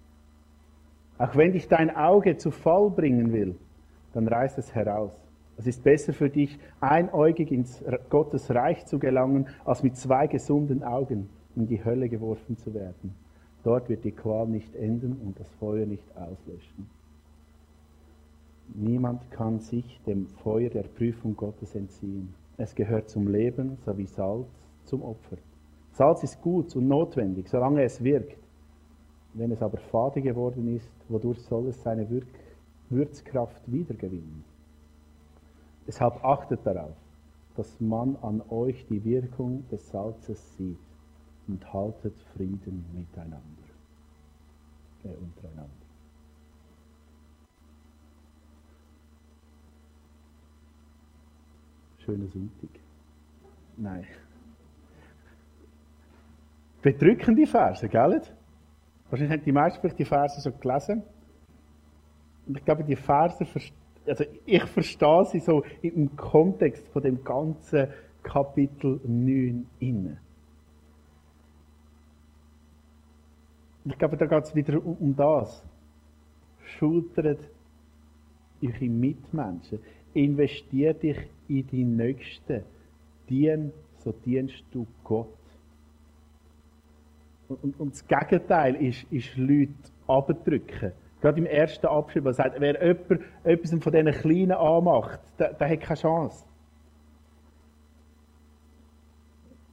[1.17, 3.57] Auch wenn dich dein Auge zu Fall bringen will,
[4.13, 5.13] dann reiß es heraus.
[5.57, 10.85] Es ist besser für dich, einäugig ins Gottes Reich zu gelangen, als mit zwei gesunden
[10.85, 13.15] Augen in die Hölle geworfen zu werden.
[13.65, 16.98] Dort wird die Qual nicht enden und das Feuer nicht auslöschen.
[18.75, 22.35] Niemand kann sich dem Feuer der Prüfung Gottes entziehen.
[22.57, 24.49] Es gehört zum Leben, so wie Salz
[24.85, 25.37] zum Opfer.
[25.93, 28.39] Salz ist gut und notwendig, solange es wirkt.
[29.35, 32.27] Wenn es aber fade geworden ist, wodurch soll es seine Wirk
[32.91, 34.45] Würzkraft wiedergewinnen?
[35.87, 36.97] Deshalb achtet darauf,
[37.57, 40.79] dass man an euch die Wirkung des Salzes sieht
[41.49, 43.39] und haltet Frieden miteinander,
[45.05, 45.78] äh, untereinander.
[52.09, 52.71] Schönen Sonntag.
[53.77, 54.07] Nein.
[56.81, 58.23] Bedrückende Verse, gell?
[59.11, 61.03] Wahrscheinlich haben die meisten die Verse schon gelesen.
[62.47, 63.47] Und ich glaube, die Verse,
[64.07, 67.89] also ich verstehe sie so im Kontext von dem ganzen
[68.23, 70.19] Kapitel 9 inne.
[73.85, 75.63] Ich glaube, da geht es wieder um, um das.
[76.79, 77.41] Schultert
[78.63, 79.81] eure Mitmenschen.
[80.15, 82.63] Investiert dich in die Nächsten.
[83.29, 85.29] Dien, so dienst du Gott.
[87.49, 89.73] Und, und, und das Gegenteil ist, ist Leute
[90.07, 90.93] abdrücken.
[91.21, 95.55] Gerade im ersten Abschnitt, wo er sagt, wer jemand etwas von diesen Kleinen anmacht, der,
[95.55, 96.45] der hat keine Chance.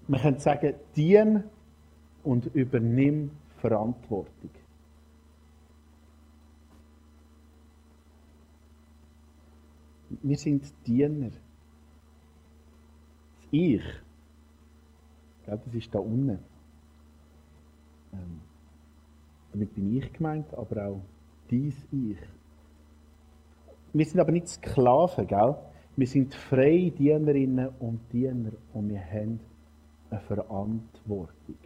[0.08, 1.44] Man könnte sagen, dien
[2.24, 4.50] und übernimm Verantwortung.
[10.22, 11.32] Wir sind Diener.
[13.56, 13.84] Das Ich,
[15.46, 16.40] das ist da unten.
[18.12, 18.42] Ähm,
[19.52, 21.02] damit bin ich gemeint, aber auch
[21.50, 22.18] dies Ich.
[23.94, 25.56] Wir sind aber nicht Sklaven, gell?
[25.96, 29.40] Wir sind freie Dienerinnen und Diener und wir haben
[30.10, 31.58] eine Verantwortung.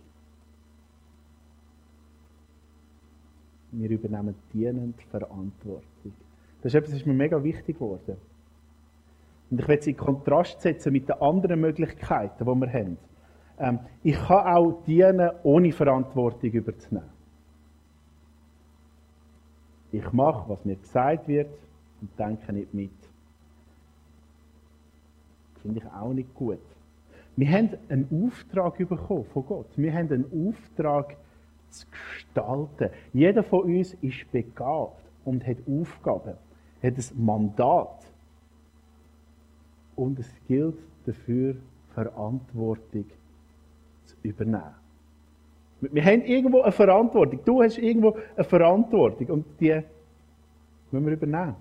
[3.71, 6.13] Wir übernehmen dienend Verantwortung.
[6.62, 8.17] Das ist etwas, das ist mir mega wichtig geworden.
[9.49, 12.97] Und ich werde es in Kontrast setzen mit den anderen Möglichkeiten, die wir haben.
[13.59, 17.09] Ähm, ich kann auch dienen, ohne Verantwortung überzunehmen.
[19.91, 21.49] Ich mache, was mir gesagt wird
[22.01, 22.91] und denke nicht mit.
[25.62, 26.59] Finde ich auch nicht gut.
[27.35, 29.67] Wir haben einen Auftrag bekommen von Gott.
[29.75, 31.15] Wir haben einen Auftrag
[31.69, 32.89] zu gestalten.
[33.13, 36.35] Jeder von uns ist begabt und hat Aufgaben,
[36.83, 37.98] hat ein Mandat.
[39.99, 41.55] Und es gilt dafür,
[41.93, 43.05] Verantwortung
[44.05, 44.75] zu übernehmen.
[45.81, 47.41] Wir haben irgendwo eine Verantwortung.
[47.43, 49.81] Du hast irgendwo eine Verantwortung und die
[50.91, 51.55] müssen wir übernehmen.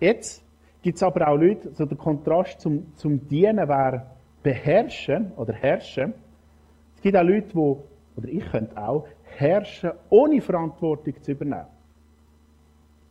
[0.00, 0.44] Jetzt
[0.82, 4.04] gibt es aber auch Leute, so der Kontrast zum, zum Dienen wäre
[4.42, 6.14] beherrschen oder herrschen.
[6.96, 9.06] Es gibt auch Leute, die, oder ich könnte auch,
[9.36, 11.66] herrschen, ohne Verantwortung zu übernehmen.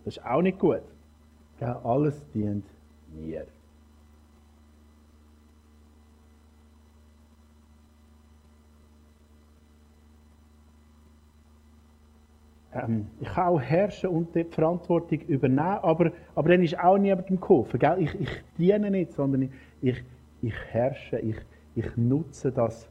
[0.04, 0.82] Das ist auch nicht gut.
[1.62, 2.66] alles dient
[3.14, 3.46] mir.
[12.74, 17.30] Ähm, ich kann auch herrschen und die Verantwortung übernehmen, aber, aber dann ist auch niemand
[17.30, 17.40] im.
[17.40, 17.98] Gell?
[18.00, 19.50] Ich, ich diene nicht, sondern
[19.82, 20.04] ich,
[20.42, 21.36] ich, herrsche, ich,
[21.76, 22.90] ich nutze das,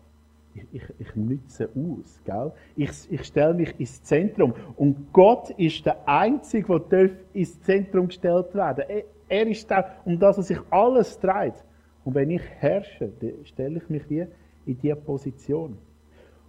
[0.54, 2.20] ich, ich, ich nutze aus.
[2.24, 2.52] Gell?
[2.76, 4.52] Ich, ich stelle mich ins Zentrum.
[4.76, 10.18] Und Gott ist der Einzige, der ins Zentrum gestellt werden Er, er ist da, um
[10.18, 11.64] das, was sich alles dreht.
[12.04, 14.26] Und wenn ich herrsche, dann stelle ich mich wie
[14.66, 15.78] in diese Position.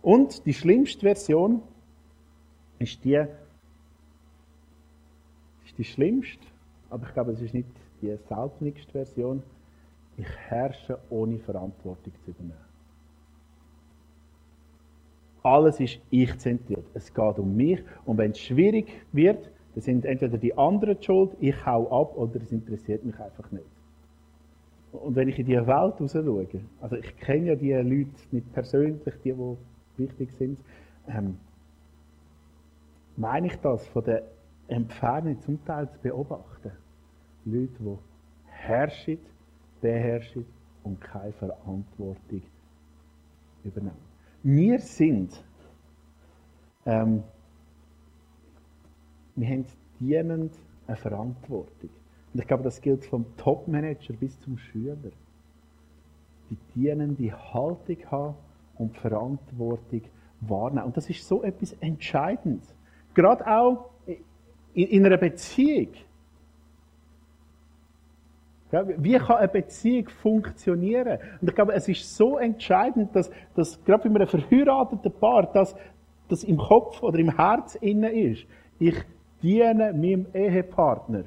[0.02, 1.62] Und die schlimmste Version
[2.82, 3.24] ist die,
[5.66, 6.46] ist die schlimmste,
[6.90, 7.68] aber ich glaube, es ist nicht
[8.02, 9.44] die seltenste Version.
[10.18, 12.72] Ich herrsche ohne Verantwortung zu übernehmen.
[15.44, 16.86] Alles ist ich-zentriert.
[16.94, 17.82] Es geht um mich.
[18.06, 22.36] Und wenn es schwierig wird, dann sind entweder die anderen schuld, ich hau ab oder
[22.36, 23.66] es interessiert mich einfach nicht.
[24.92, 26.48] Und wenn ich in diese Welt raus schaue,
[26.82, 29.58] also ich kenne ja die Leute nicht persönlich, die, die
[29.98, 30.60] wichtig sind,
[31.08, 31.38] ähm,
[33.22, 34.24] meine ich das von der
[34.68, 36.72] Entfernung zum Teil zu beobachten.
[37.46, 37.98] Leute, die
[38.48, 39.20] herrschen,
[39.80, 40.46] beherrschen
[40.84, 42.42] und keine Verantwortung
[43.64, 44.12] übernehmen.
[44.42, 45.46] Wir sind,
[46.88, 47.24] ähm,
[49.36, 49.66] wir haben
[50.00, 50.54] dienend
[50.88, 51.90] eine Verantwortung.
[52.34, 55.12] Und ich glaube, das gilt vom Topmanager bis zum Schüler.
[56.50, 58.36] Die dienende Haltung haben
[58.80, 60.02] und Verantwortung
[60.40, 60.88] wahrnehmen.
[60.88, 62.76] Und das ist so etwas Entscheidendes.
[63.14, 63.90] Gerade auch
[64.74, 65.90] in, einer Beziehung.
[68.72, 71.20] Wie kann eine Beziehung funktionieren?
[71.42, 75.76] Und ich glaube, es ist so entscheidend, dass, dass gerade bei einem verheirateten Paar, dass
[76.30, 78.46] das im Kopf oder im Herz innen ist.
[78.80, 78.96] Ich
[79.44, 81.26] diene meinem Ehepartner.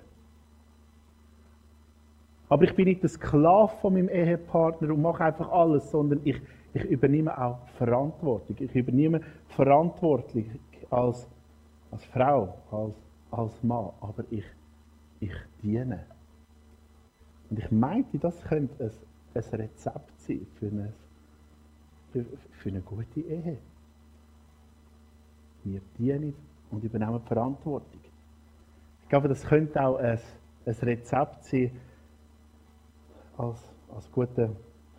[2.48, 6.40] Aber ich bin nicht der Sklave von meinem Ehepartner und mache einfach alles, sondern ich,
[6.72, 8.56] ich übernehme auch Verantwortung.
[8.58, 10.50] Ich übernehme Verantwortung
[10.90, 11.28] als
[11.94, 12.96] als Frau, als,
[13.30, 14.44] als Mann, aber ich,
[15.20, 15.32] ich
[15.62, 16.04] diene.
[17.48, 18.90] Und ich meinte, das könnte ein,
[19.34, 20.92] ein Rezept sein für eine,
[22.12, 23.58] für, für eine gute Ehe.
[25.62, 26.34] Wir dienen
[26.72, 28.00] und übernehmen Verantwortung.
[29.02, 30.18] Ich glaube, das könnte auch ein,
[30.66, 31.70] ein Rezept sein
[33.36, 33.58] als,
[33.94, 34.50] als guter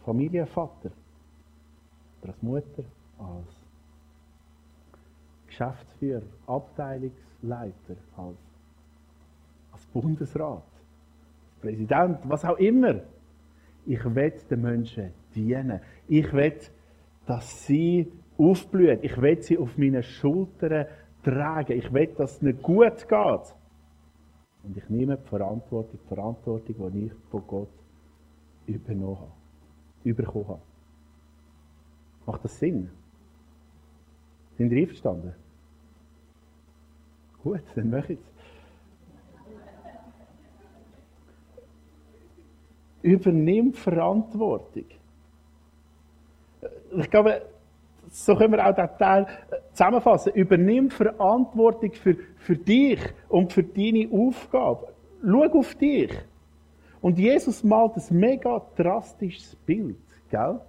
[0.05, 0.91] Familienvater
[2.21, 2.83] oder als Mutter,
[3.17, 3.54] als
[5.55, 8.37] Geschäftsführer, Abteilungsleiter, als,
[9.71, 12.95] als Bundesrat, als Präsident, was auch immer.
[13.85, 15.79] Ich will den Menschen dienen.
[16.07, 16.59] Ich will,
[17.25, 18.99] dass sie aufblühen.
[19.01, 20.87] Ich will sie auf meinen Schultern
[21.23, 21.77] tragen.
[21.77, 23.55] Ich will, dass es ihnen gut geht.
[24.63, 27.69] Und ich nehme die Verantwortung, die Verantwortung, die ich von Gott
[28.65, 29.31] übernommen habe,
[30.03, 30.61] überkommen habe.
[32.25, 32.89] Macht das Sinn?
[34.57, 35.44] Sind ihr einverstanden?
[37.45, 38.25] Gut, dann mache ich es.
[43.03, 44.85] Übernimm Verantwortung.
[46.97, 47.43] Ich glaube,
[48.09, 49.27] so können wir auch diesen Teil
[49.73, 50.33] zusammenfassen.
[50.33, 54.87] Übernimm Verantwortung für, für dich und für deine Aufgabe.
[55.23, 56.11] Schau auf dich.
[56.99, 59.99] Und Jesus malt ein mega drastisches Bild,
[60.31, 60.59] gell?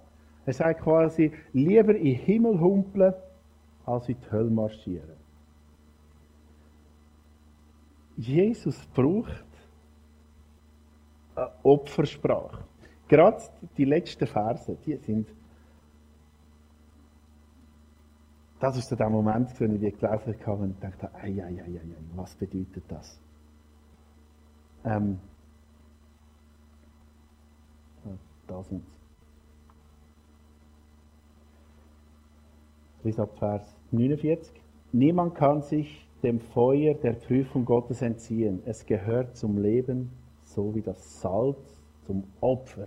[0.45, 3.15] Er sagt quasi, lieber in den Himmel humpeln,
[3.83, 5.16] als in die Hölle marschieren.
[8.17, 9.45] Jesus braucht
[11.35, 12.65] eine Opfersprache.
[13.07, 13.41] Gerade
[13.77, 15.29] die letzten Verse, die sind.
[18.59, 21.95] Das ist der Moment, wo ich die gelesen habe und dachte, ei, ei, ei, ei,
[22.15, 23.19] was bedeutet das?
[24.83, 25.19] Ähm,
[28.47, 28.83] da sind
[33.03, 33.13] sie.
[33.37, 34.61] Vers 49.
[34.91, 38.61] Niemand kann sich dem Feuer der Prüfung Gottes entziehen.
[38.65, 40.11] Es gehört zum Leben,
[40.43, 41.57] so wie das Salz
[42.05, 42.85] zum Opfer.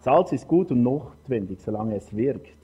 [0.00, 2.56] Salz ist gut und notwendig, solange es wirkt.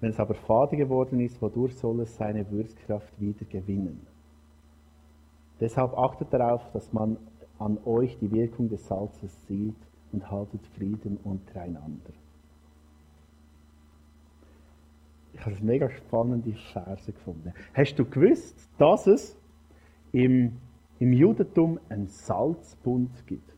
[0.00, 4.06] Wenn es aber fade geworden ist, wodurch soll es seine Würzkraft wieder gewinnen?
[5.60, 7.16] Deshalb achtet darauf, dass man
[7.58, 9.74] an euch die Wirkung des Salzes sieht
[10.12, 12.12] und haltet Frieden untereinander.
[15.38, 17.52] Ich habe es mega spannende Verse gefunden.
[17.72, 19.38] Hast du gewusst, dass es
[20.12, 20.56] im,
[20.98, 23.48] im Judentum einen Salzbund gibt?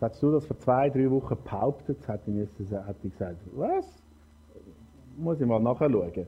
[0.00, 4.02] Sagst du das vor zwei, drei Wochen behauptet, hätte ich, gesagt, was?
[5.16, 6.26] Muss ich mal nachschauen.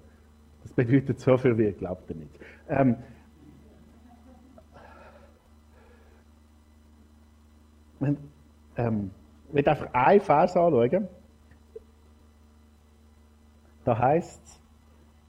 [0.63, 2.39] Das bedeutet so viel, wie ihr glaubt nicht.
[2.69, 2.97] Ähm,
[8.77, 9.11] ähm,
[9.49, 11.09] ich will einfach einen Vers anschauen.
[13.89, 14.61] Da heißt es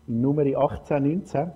[0.10, 1.52] in Nummer 18, 19,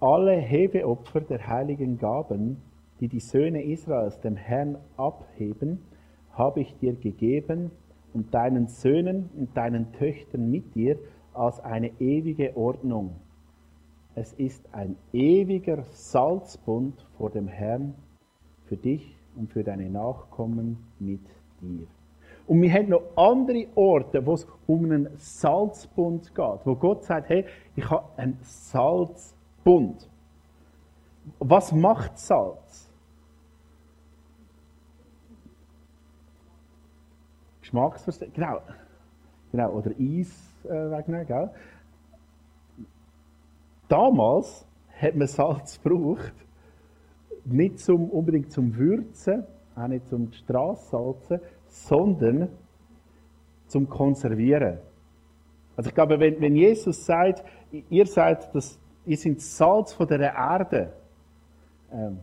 [0.00, 2.56] alle Hebeopfer der heiligen Gaben,
[2.98, 5.78] die die Söhne Israels dem Herrn abheben,
[6.32, 7.70] habe ich dir gegeben
[8.12, 10.98] und deinen Söhnen und deinen Töchtern mit dir
[11.32, 13.14] als eine ewige Ordnung.
[14.16, 17.94] Es ist ein ewiger Salzbund vor dem Herrn
[18.64, 21.22] für dich und für deine Nachkommen mit
[21.60, 21.86] dir.
[22.48, 27.28] Und wir haben noch andere Orte, wo es um einen Salzbund geht, wo Gott sagt,
[27.28, 27.44] hey,
[27.76, 30.08] ich habe einen Salzbund.
[31.40, 32.90] Was macht Salz?
[37.60, 38.60] Geschmacksverstärker, genau.
[39.52, 41.50] Genau, oder Eis äh, wegnehmen, gell?
[43.88, 44.66] Damals
[44.98, 46.32] hat man Salz gebraucht,
[47.44, 49.44] nicht zum, unbedingt zum Würzen,
[49.76, 52.48] auch nicht zum Strassalzen, sondern
[53.66, 54.78] zum Konservieren.
[55.76, 60.34] Also ich glaube, wenn, wenn Jesus sagt, ihr seid das, ihr seid Salz von der
[60.34, 60.92] Erde,
[61.92, 62.18] ähm,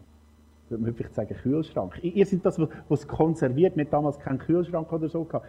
[0.69, 1.99] würde man vielleicht sagen Kühlschrank.
[2.03, 3.77] Ihr seid das, was konserviert.
[3.77, 5.45] Wir damals keinen Kühlschrank oder so gehabt.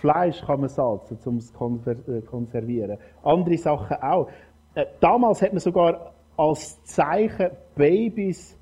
[0.00, 1.50] Fleisch kann man salzen, um es
[1.86, 2.98] äh, konservieren.
[3.22, 4.28] Andere Sachen auch.
[4.74, 8.58] Äh, damals hat man sogar als Zeichen Babys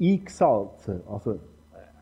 [0.00, 1.00] eingesalzen.
[1.08, 1.38] Also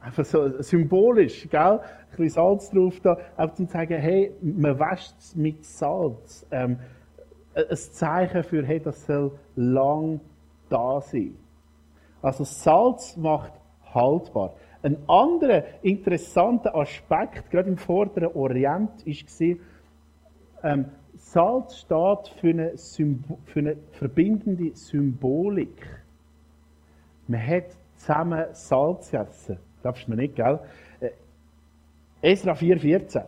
[0.05, 1.61] einfach so symbolisch, gell?
[1.61, 1.81] Ein
[2.11, 6.47] bisschen Salz drauf da, auch zum zeigen, hey, man wäscht es mit Salz.
[6.51, 6.79] Ähm,
[7.55, 10.21] ein Zeichen für, hey, das soll lang
[10.69, 11.37] da sein.
[12.21, 13.53] Also Salz macht
[13.93, 14.55] haltbar.
[14.83, 19.57] Ein anderer interessanter Aspekt, gerade im vorderen Orient, war,
[20.63, 25.87] ähm, Salz steht für eine, für eine verbindende Symbolik.
[27.27, 27.65] Man hat
[27.97, 29.59] zusammen Salz essen.
[29.85, 30.61] Darfst du mir nicht, gell?
[31.01, 31.11] Äh,
[32.23, 33.23] Esra 4,14.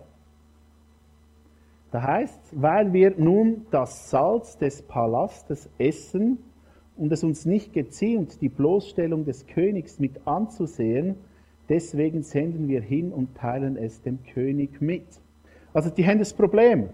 [1.90, 6.38] Da heißt weil wir nun das Salz des Palastes essen
[6.96, 11.16] und es uns nicht geziemt, die Bloßstellung des Königs mit anzusehen,
[11.68, 15.06] deswegen senden wir hin und teilen es dem König mit.
[15.74, 16.88] Also die haben das Problem.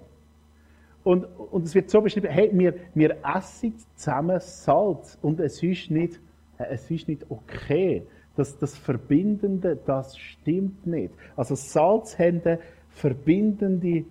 [1.05, 5.89] Und, und es wird so beschrieben, hey, wir, wir essen zusammen Salz und es ist
[5.89, 6.21] nicht,
[6.59, 8.03] äh, es ist nicht okay,
[8.37, 11.15] das, das Verbindende, das stimmt nicht.
[11.37, 12.59] Also Salz hat eine
[12.91, 14.05] verbindende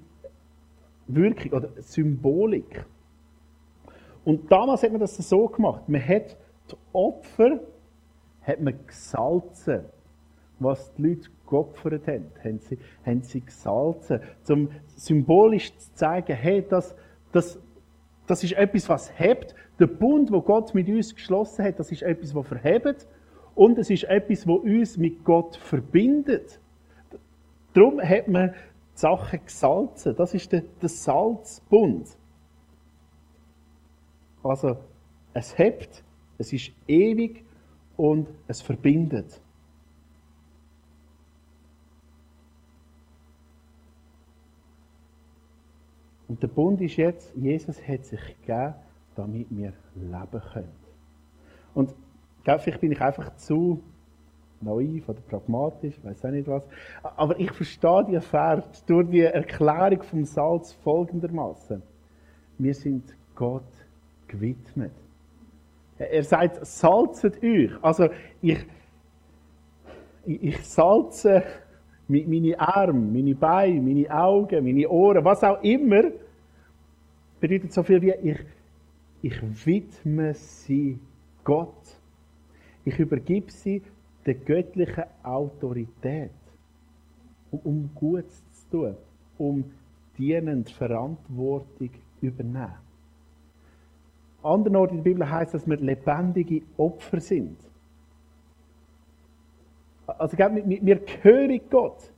[1.08, 2.86] Wirkung oder Symbolik.
[4.24, 5.90] Und damals hat man das so gemacht.
[5.90, 6.38] Man hat
[6.70, 7.60] die Opfer
[8.44, 9.82] hat man gesalzen.
[10.60, 14.20] Was die Leute geopfert haben, haben sie, haben sie gesalzen.
[14.48, 16.96] Um symbolisch zu zeigen, hey, das,
[17.32, 17.60] das,
[18.28, 19.56] das ist etwas, was hebt.
[19.80, 23.08] Der Bund, wo Gott mit uns geschlossen hat, das ist etwas, was verhebt.
[23.56, 26.60] Und es ist etwas, was uns mit Gott verbindet.
[27.74, 30.16] Darum hat man die Sachen gesalzen.
[30.16, 32.18] Das ist der, der Salzbund.
[34.44, 34.78] Also,
[35.34, 36.04] es hebt,
[36.38, 37.44] es ist ewig
[37.98, 39.40] und es verbindet.
[46.28, 48.74] Und der Bund ist jetzt, Jesus hat sich gegeben,
[49.16, 50.72] damit wir leben können.
[51.74, 51.94] Und
[52.44, 53.82] vielleicht bin ich einfach zu
[54.62, 56.64] naiv oder pragmatisch, weiß auch nicht was.
[57.04, 61.82] Aber ich verstehe die Fahrt durch die Erklärung vom Salz folgendermaßen:
[62.58, 63.64] Wir sind Gott
[64.28, 64.94] gewidmet.
[65.98, 67.72] Er sagt, salzet euch.
[67.84, 68.10] Also,
[68.42, 68.66] ich,
[70.26, 71.44] ich salze
[72.08, 76.04] meine Arme, meine Beine, meine Augen, meine Ohren, was auch immer,
[77.40, 78.40] bedeutet so viel wie ich,
[79.22, 81.00] ich widme sie
[81.44, 82.01] Gott.
[82.86, 83.82] Ich übergib sie
[84.26, 86.32] der göttlichen Autorität,
[87.52, 88.96] um, Gutes zu tun,
[89.38, 89.64] um
[90.18, 91.90] dienend Verantwortung
[92.22, 92.74] übernehmen.
[94.44, 97.58] Anderen Orten in der Bibel heißt, dass wir lebendige Opfer sind.
[100.08, 102.12] Also, wir, gehören Gott.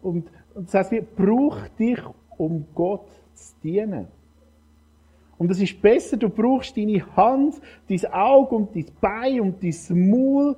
[0.00, 2.00] Und das heißt, wir brauchen dich,
[2.38, 4.06] um Gott zu dienen.
[5.42, 10.08] Und es ist besser, du brauchst deine Hand, dein Auge und dein Bein und dein
[10.08, 10.54] Maul,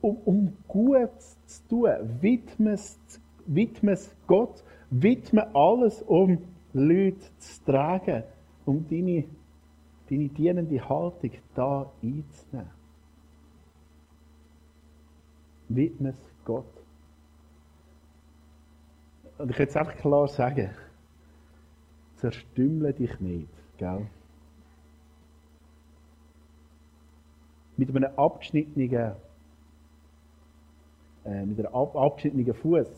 [0.00, 1.90] um, um gut zu tun.
[2.20, 2.96] Widme es,
[3.44, 6.38] widme es Gott, widme alles, um
[6.72, 8.22] Leute zu tragen,
[8.64, 9.24] um deine
[10.08, 12.70] deine dienende Haltung da einzunehmen.
[15.68, 16.72] Widme es Gott.
[19.38, 20.70] Und ich kann jetzt einfach klar sagen,
[22.18, 24.06] zerstümmle dich nicht, gell?
[27.80, 29.14] Mit einem abgeschnittenen,
[31.24, 32.90] äh, mit einem ab, abgeschnittenen Fuß,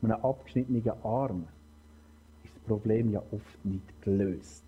[0.00, 1.46] mit einem abgeschnittenen Arm,
[2.42, 4.64] ist das Problem ja oft nicht gelöst.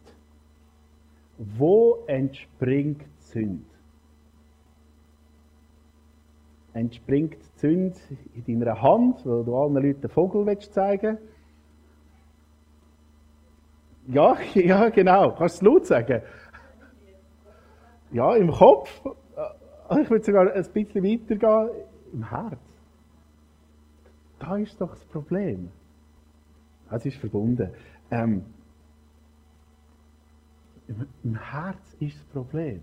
[1.38, 3.64] Wo entspringt Sünd?
[6.74, 7.96] Entspringt Sünd
[8.46, 11.16] in deiner Hand, wo du allen Leuten den Vogel zeigen
[14.06, 15.30] Ja, ja, genau.
[15.30, 16.20] Kannst du es laut sagen?
[18.12, 19.02] Ja, im Kopf.
[19.90, 21.70] Äh, ich würde sogar ein bisschen weitergehen.
[22.12, 22.58] Im Herz.
[24.38, 25.70] Da ist doch das Problem.
[26.90, 27.70] Es ist verbunden.
[28.10, 28.44] Ähm,
[31.22, 32.80] im Herz ist das Problem.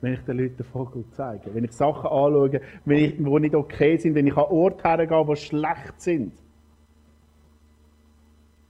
[0.00, 3.54] Wenn ich den Leuten den Vogel zeige, wenn ich Sachen anschaue, wenn ich, die nicht
[3.54, 6.32] okay sind, wenn ich an Orte hergehe, die schlecht sind.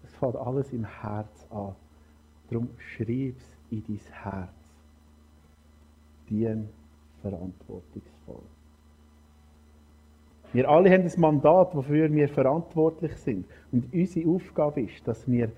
[0.03, 1.75] Es fällt alles im Herz an.
[2.51, 4.51] Darum schreib es in dein Herz.
[6.29, 6.69] Dien
[7.23, 8.43] verantwortungsvoll.
[10.53, 13.47] Wir alle haben ein Mandat, wofür wir verantwortlich sind.
[13.71, 15.53] Und unsere Aufgabe ist, dass wir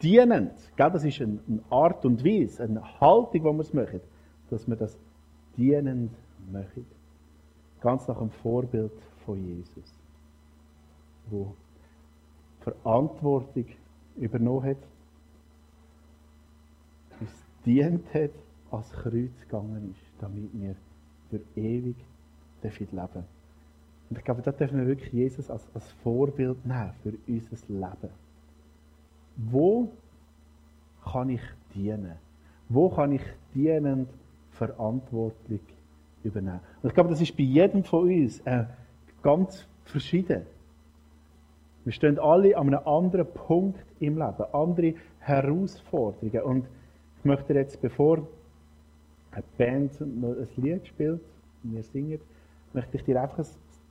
[0.00, 1.38] dienend, das ist eine
[1.68, 4.00] Art und Weise, eine Haltung, die wir es machen,
[4.48, 4.96] dass wir das
[5.56, 6.12] dienend
[6.50, 6.86] machen.
[7.82, 8.92] Ganz nach dem Vorbild
[9.26, 9.94] von Jesus,
[11.30, 11.52] wo
[12.60, 13.66] Verantwortung
[14.16, 14.76] übernommen hat,
[17.20, 17.30] uns
[17.64, 18.30] dient hat,
[18.70, 20.74] als Kreuz gegangen ist, damit wir
[21.30, 21.96] für ewig
[22.62, 23.24] leben
[24.10, 28.12] Und ich glaube, da dürfen wir wirklich Jesus als, als Vorbild nehmen für unser Leben.
[29.36, 29.90] Wo
[31.04, 31.42] kann ich
[31.74, 32.16] dienen?
[32.68, 33.22] Wo kann ich
[33.54, 34.08] dienend
[34.52, 35.60] Verantwortung
[36.22, 36.60] übernehmen?
[36.82, 38.64] Und ich glaube, das ist bei jedem von uns äh,
[39.22, 40.42] ganz verschieden.
[41.84, 46.42] Wir stehen alle an einem anderen Punkt im Leben, andere Herausforderungen.
[46.42, 46.66] Und
[47.18, 48.26] ich möchte jetzt, bevor
[49.32, 51.20] eine Band noch ein Lied spielt
[51.62, 52.20] und wir singen,
[52.72, 53.44] möchte ich dir einfach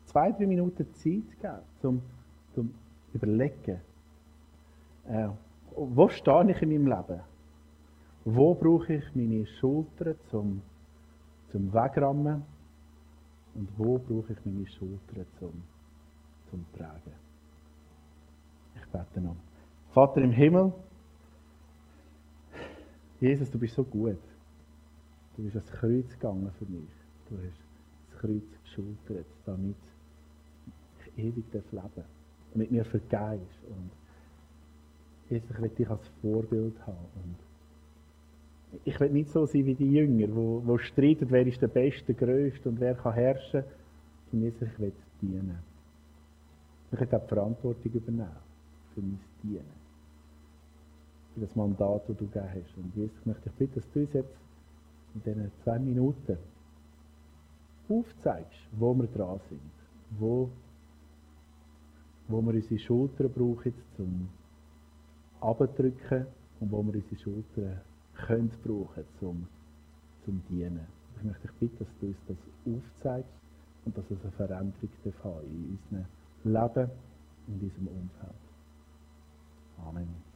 [0.06, 2.02] zwei, drei Minuten Zeit geben, zum,
[2.54, 2.74] zum
[3.14, 3.80] Überlegen
[5.10, 5.30] äh,
[5.76, 7.22] wo stehe ich in meinem Leben?
[8.26, 10.62] Wo brauche ich meine Schultern zum,
[11.52, 12.44] zum Wegrammen?
[13.56, 15.64] Und wo brauche ich meine Schultern zum,
[16.50, 17.14] zum Tragen?
[18.76, 19.36] Ich bete noch.
[19.94, 20.72] Vater im Himmel,
[23.20, 24.18] Jesus, du bist so gut.
[25.40, 26.90] Du bist ans Kreuz gegangen für mich.
[27.30, 27.58] Du hast
[28.12, 29.78] das Kreuz geschultert, damit
[31.16, 32.04] ich ewig leben.
[32.52, 33.64] Damit mir vergehst.
[33.70, 33.90] Und
[35.30, 37.08] Jesus, ich will dich als Vorbild haben.
[37.24, 41.70] Und ich will nicht so sein wie die Jünger, wo, wo streiten, wer ist der
[41.70, 43.64] Beste, Größte und wer kann herrschen.
[44.34, 45.60] Und Jesus, ich will dienen.
[46.92, 48.28] Ich will auch die Verantwortung übernehmen
[48.94, 49.80] für mein Dienen.
[51.34, 52.78] Für das Mandat, das du gegeben hast.
[52.78, 54.49] Und Jesus, ich möchte dich bitten, dass du uns jetzt
[55.16, 56.38] in diesen zwei Minuten
[57.90, 59.72] aufzeigst, wo wir dran sind.
[60.20, 60.50] Wo,
[62.28, 64.30] wo wir unsere Schultern brauchen, zum
[65.42, 66.26] abdrücken
[66.60, 67.82] und wo wir unsere Schultern
[68.14, 69.48] können brauchen zum,
[70.26, 70.88] zum Dienen.
[71.18, 73.32] Ich möchte dich bitten, dass du uns das aufzeigst
[73.86, 76.06] und dass es eine Veränderung darf in unserem
[76.44, 76.92] Leben,
[77.48, 78.36] in diesem Umfeld.
[79.86, 80.29] Amen.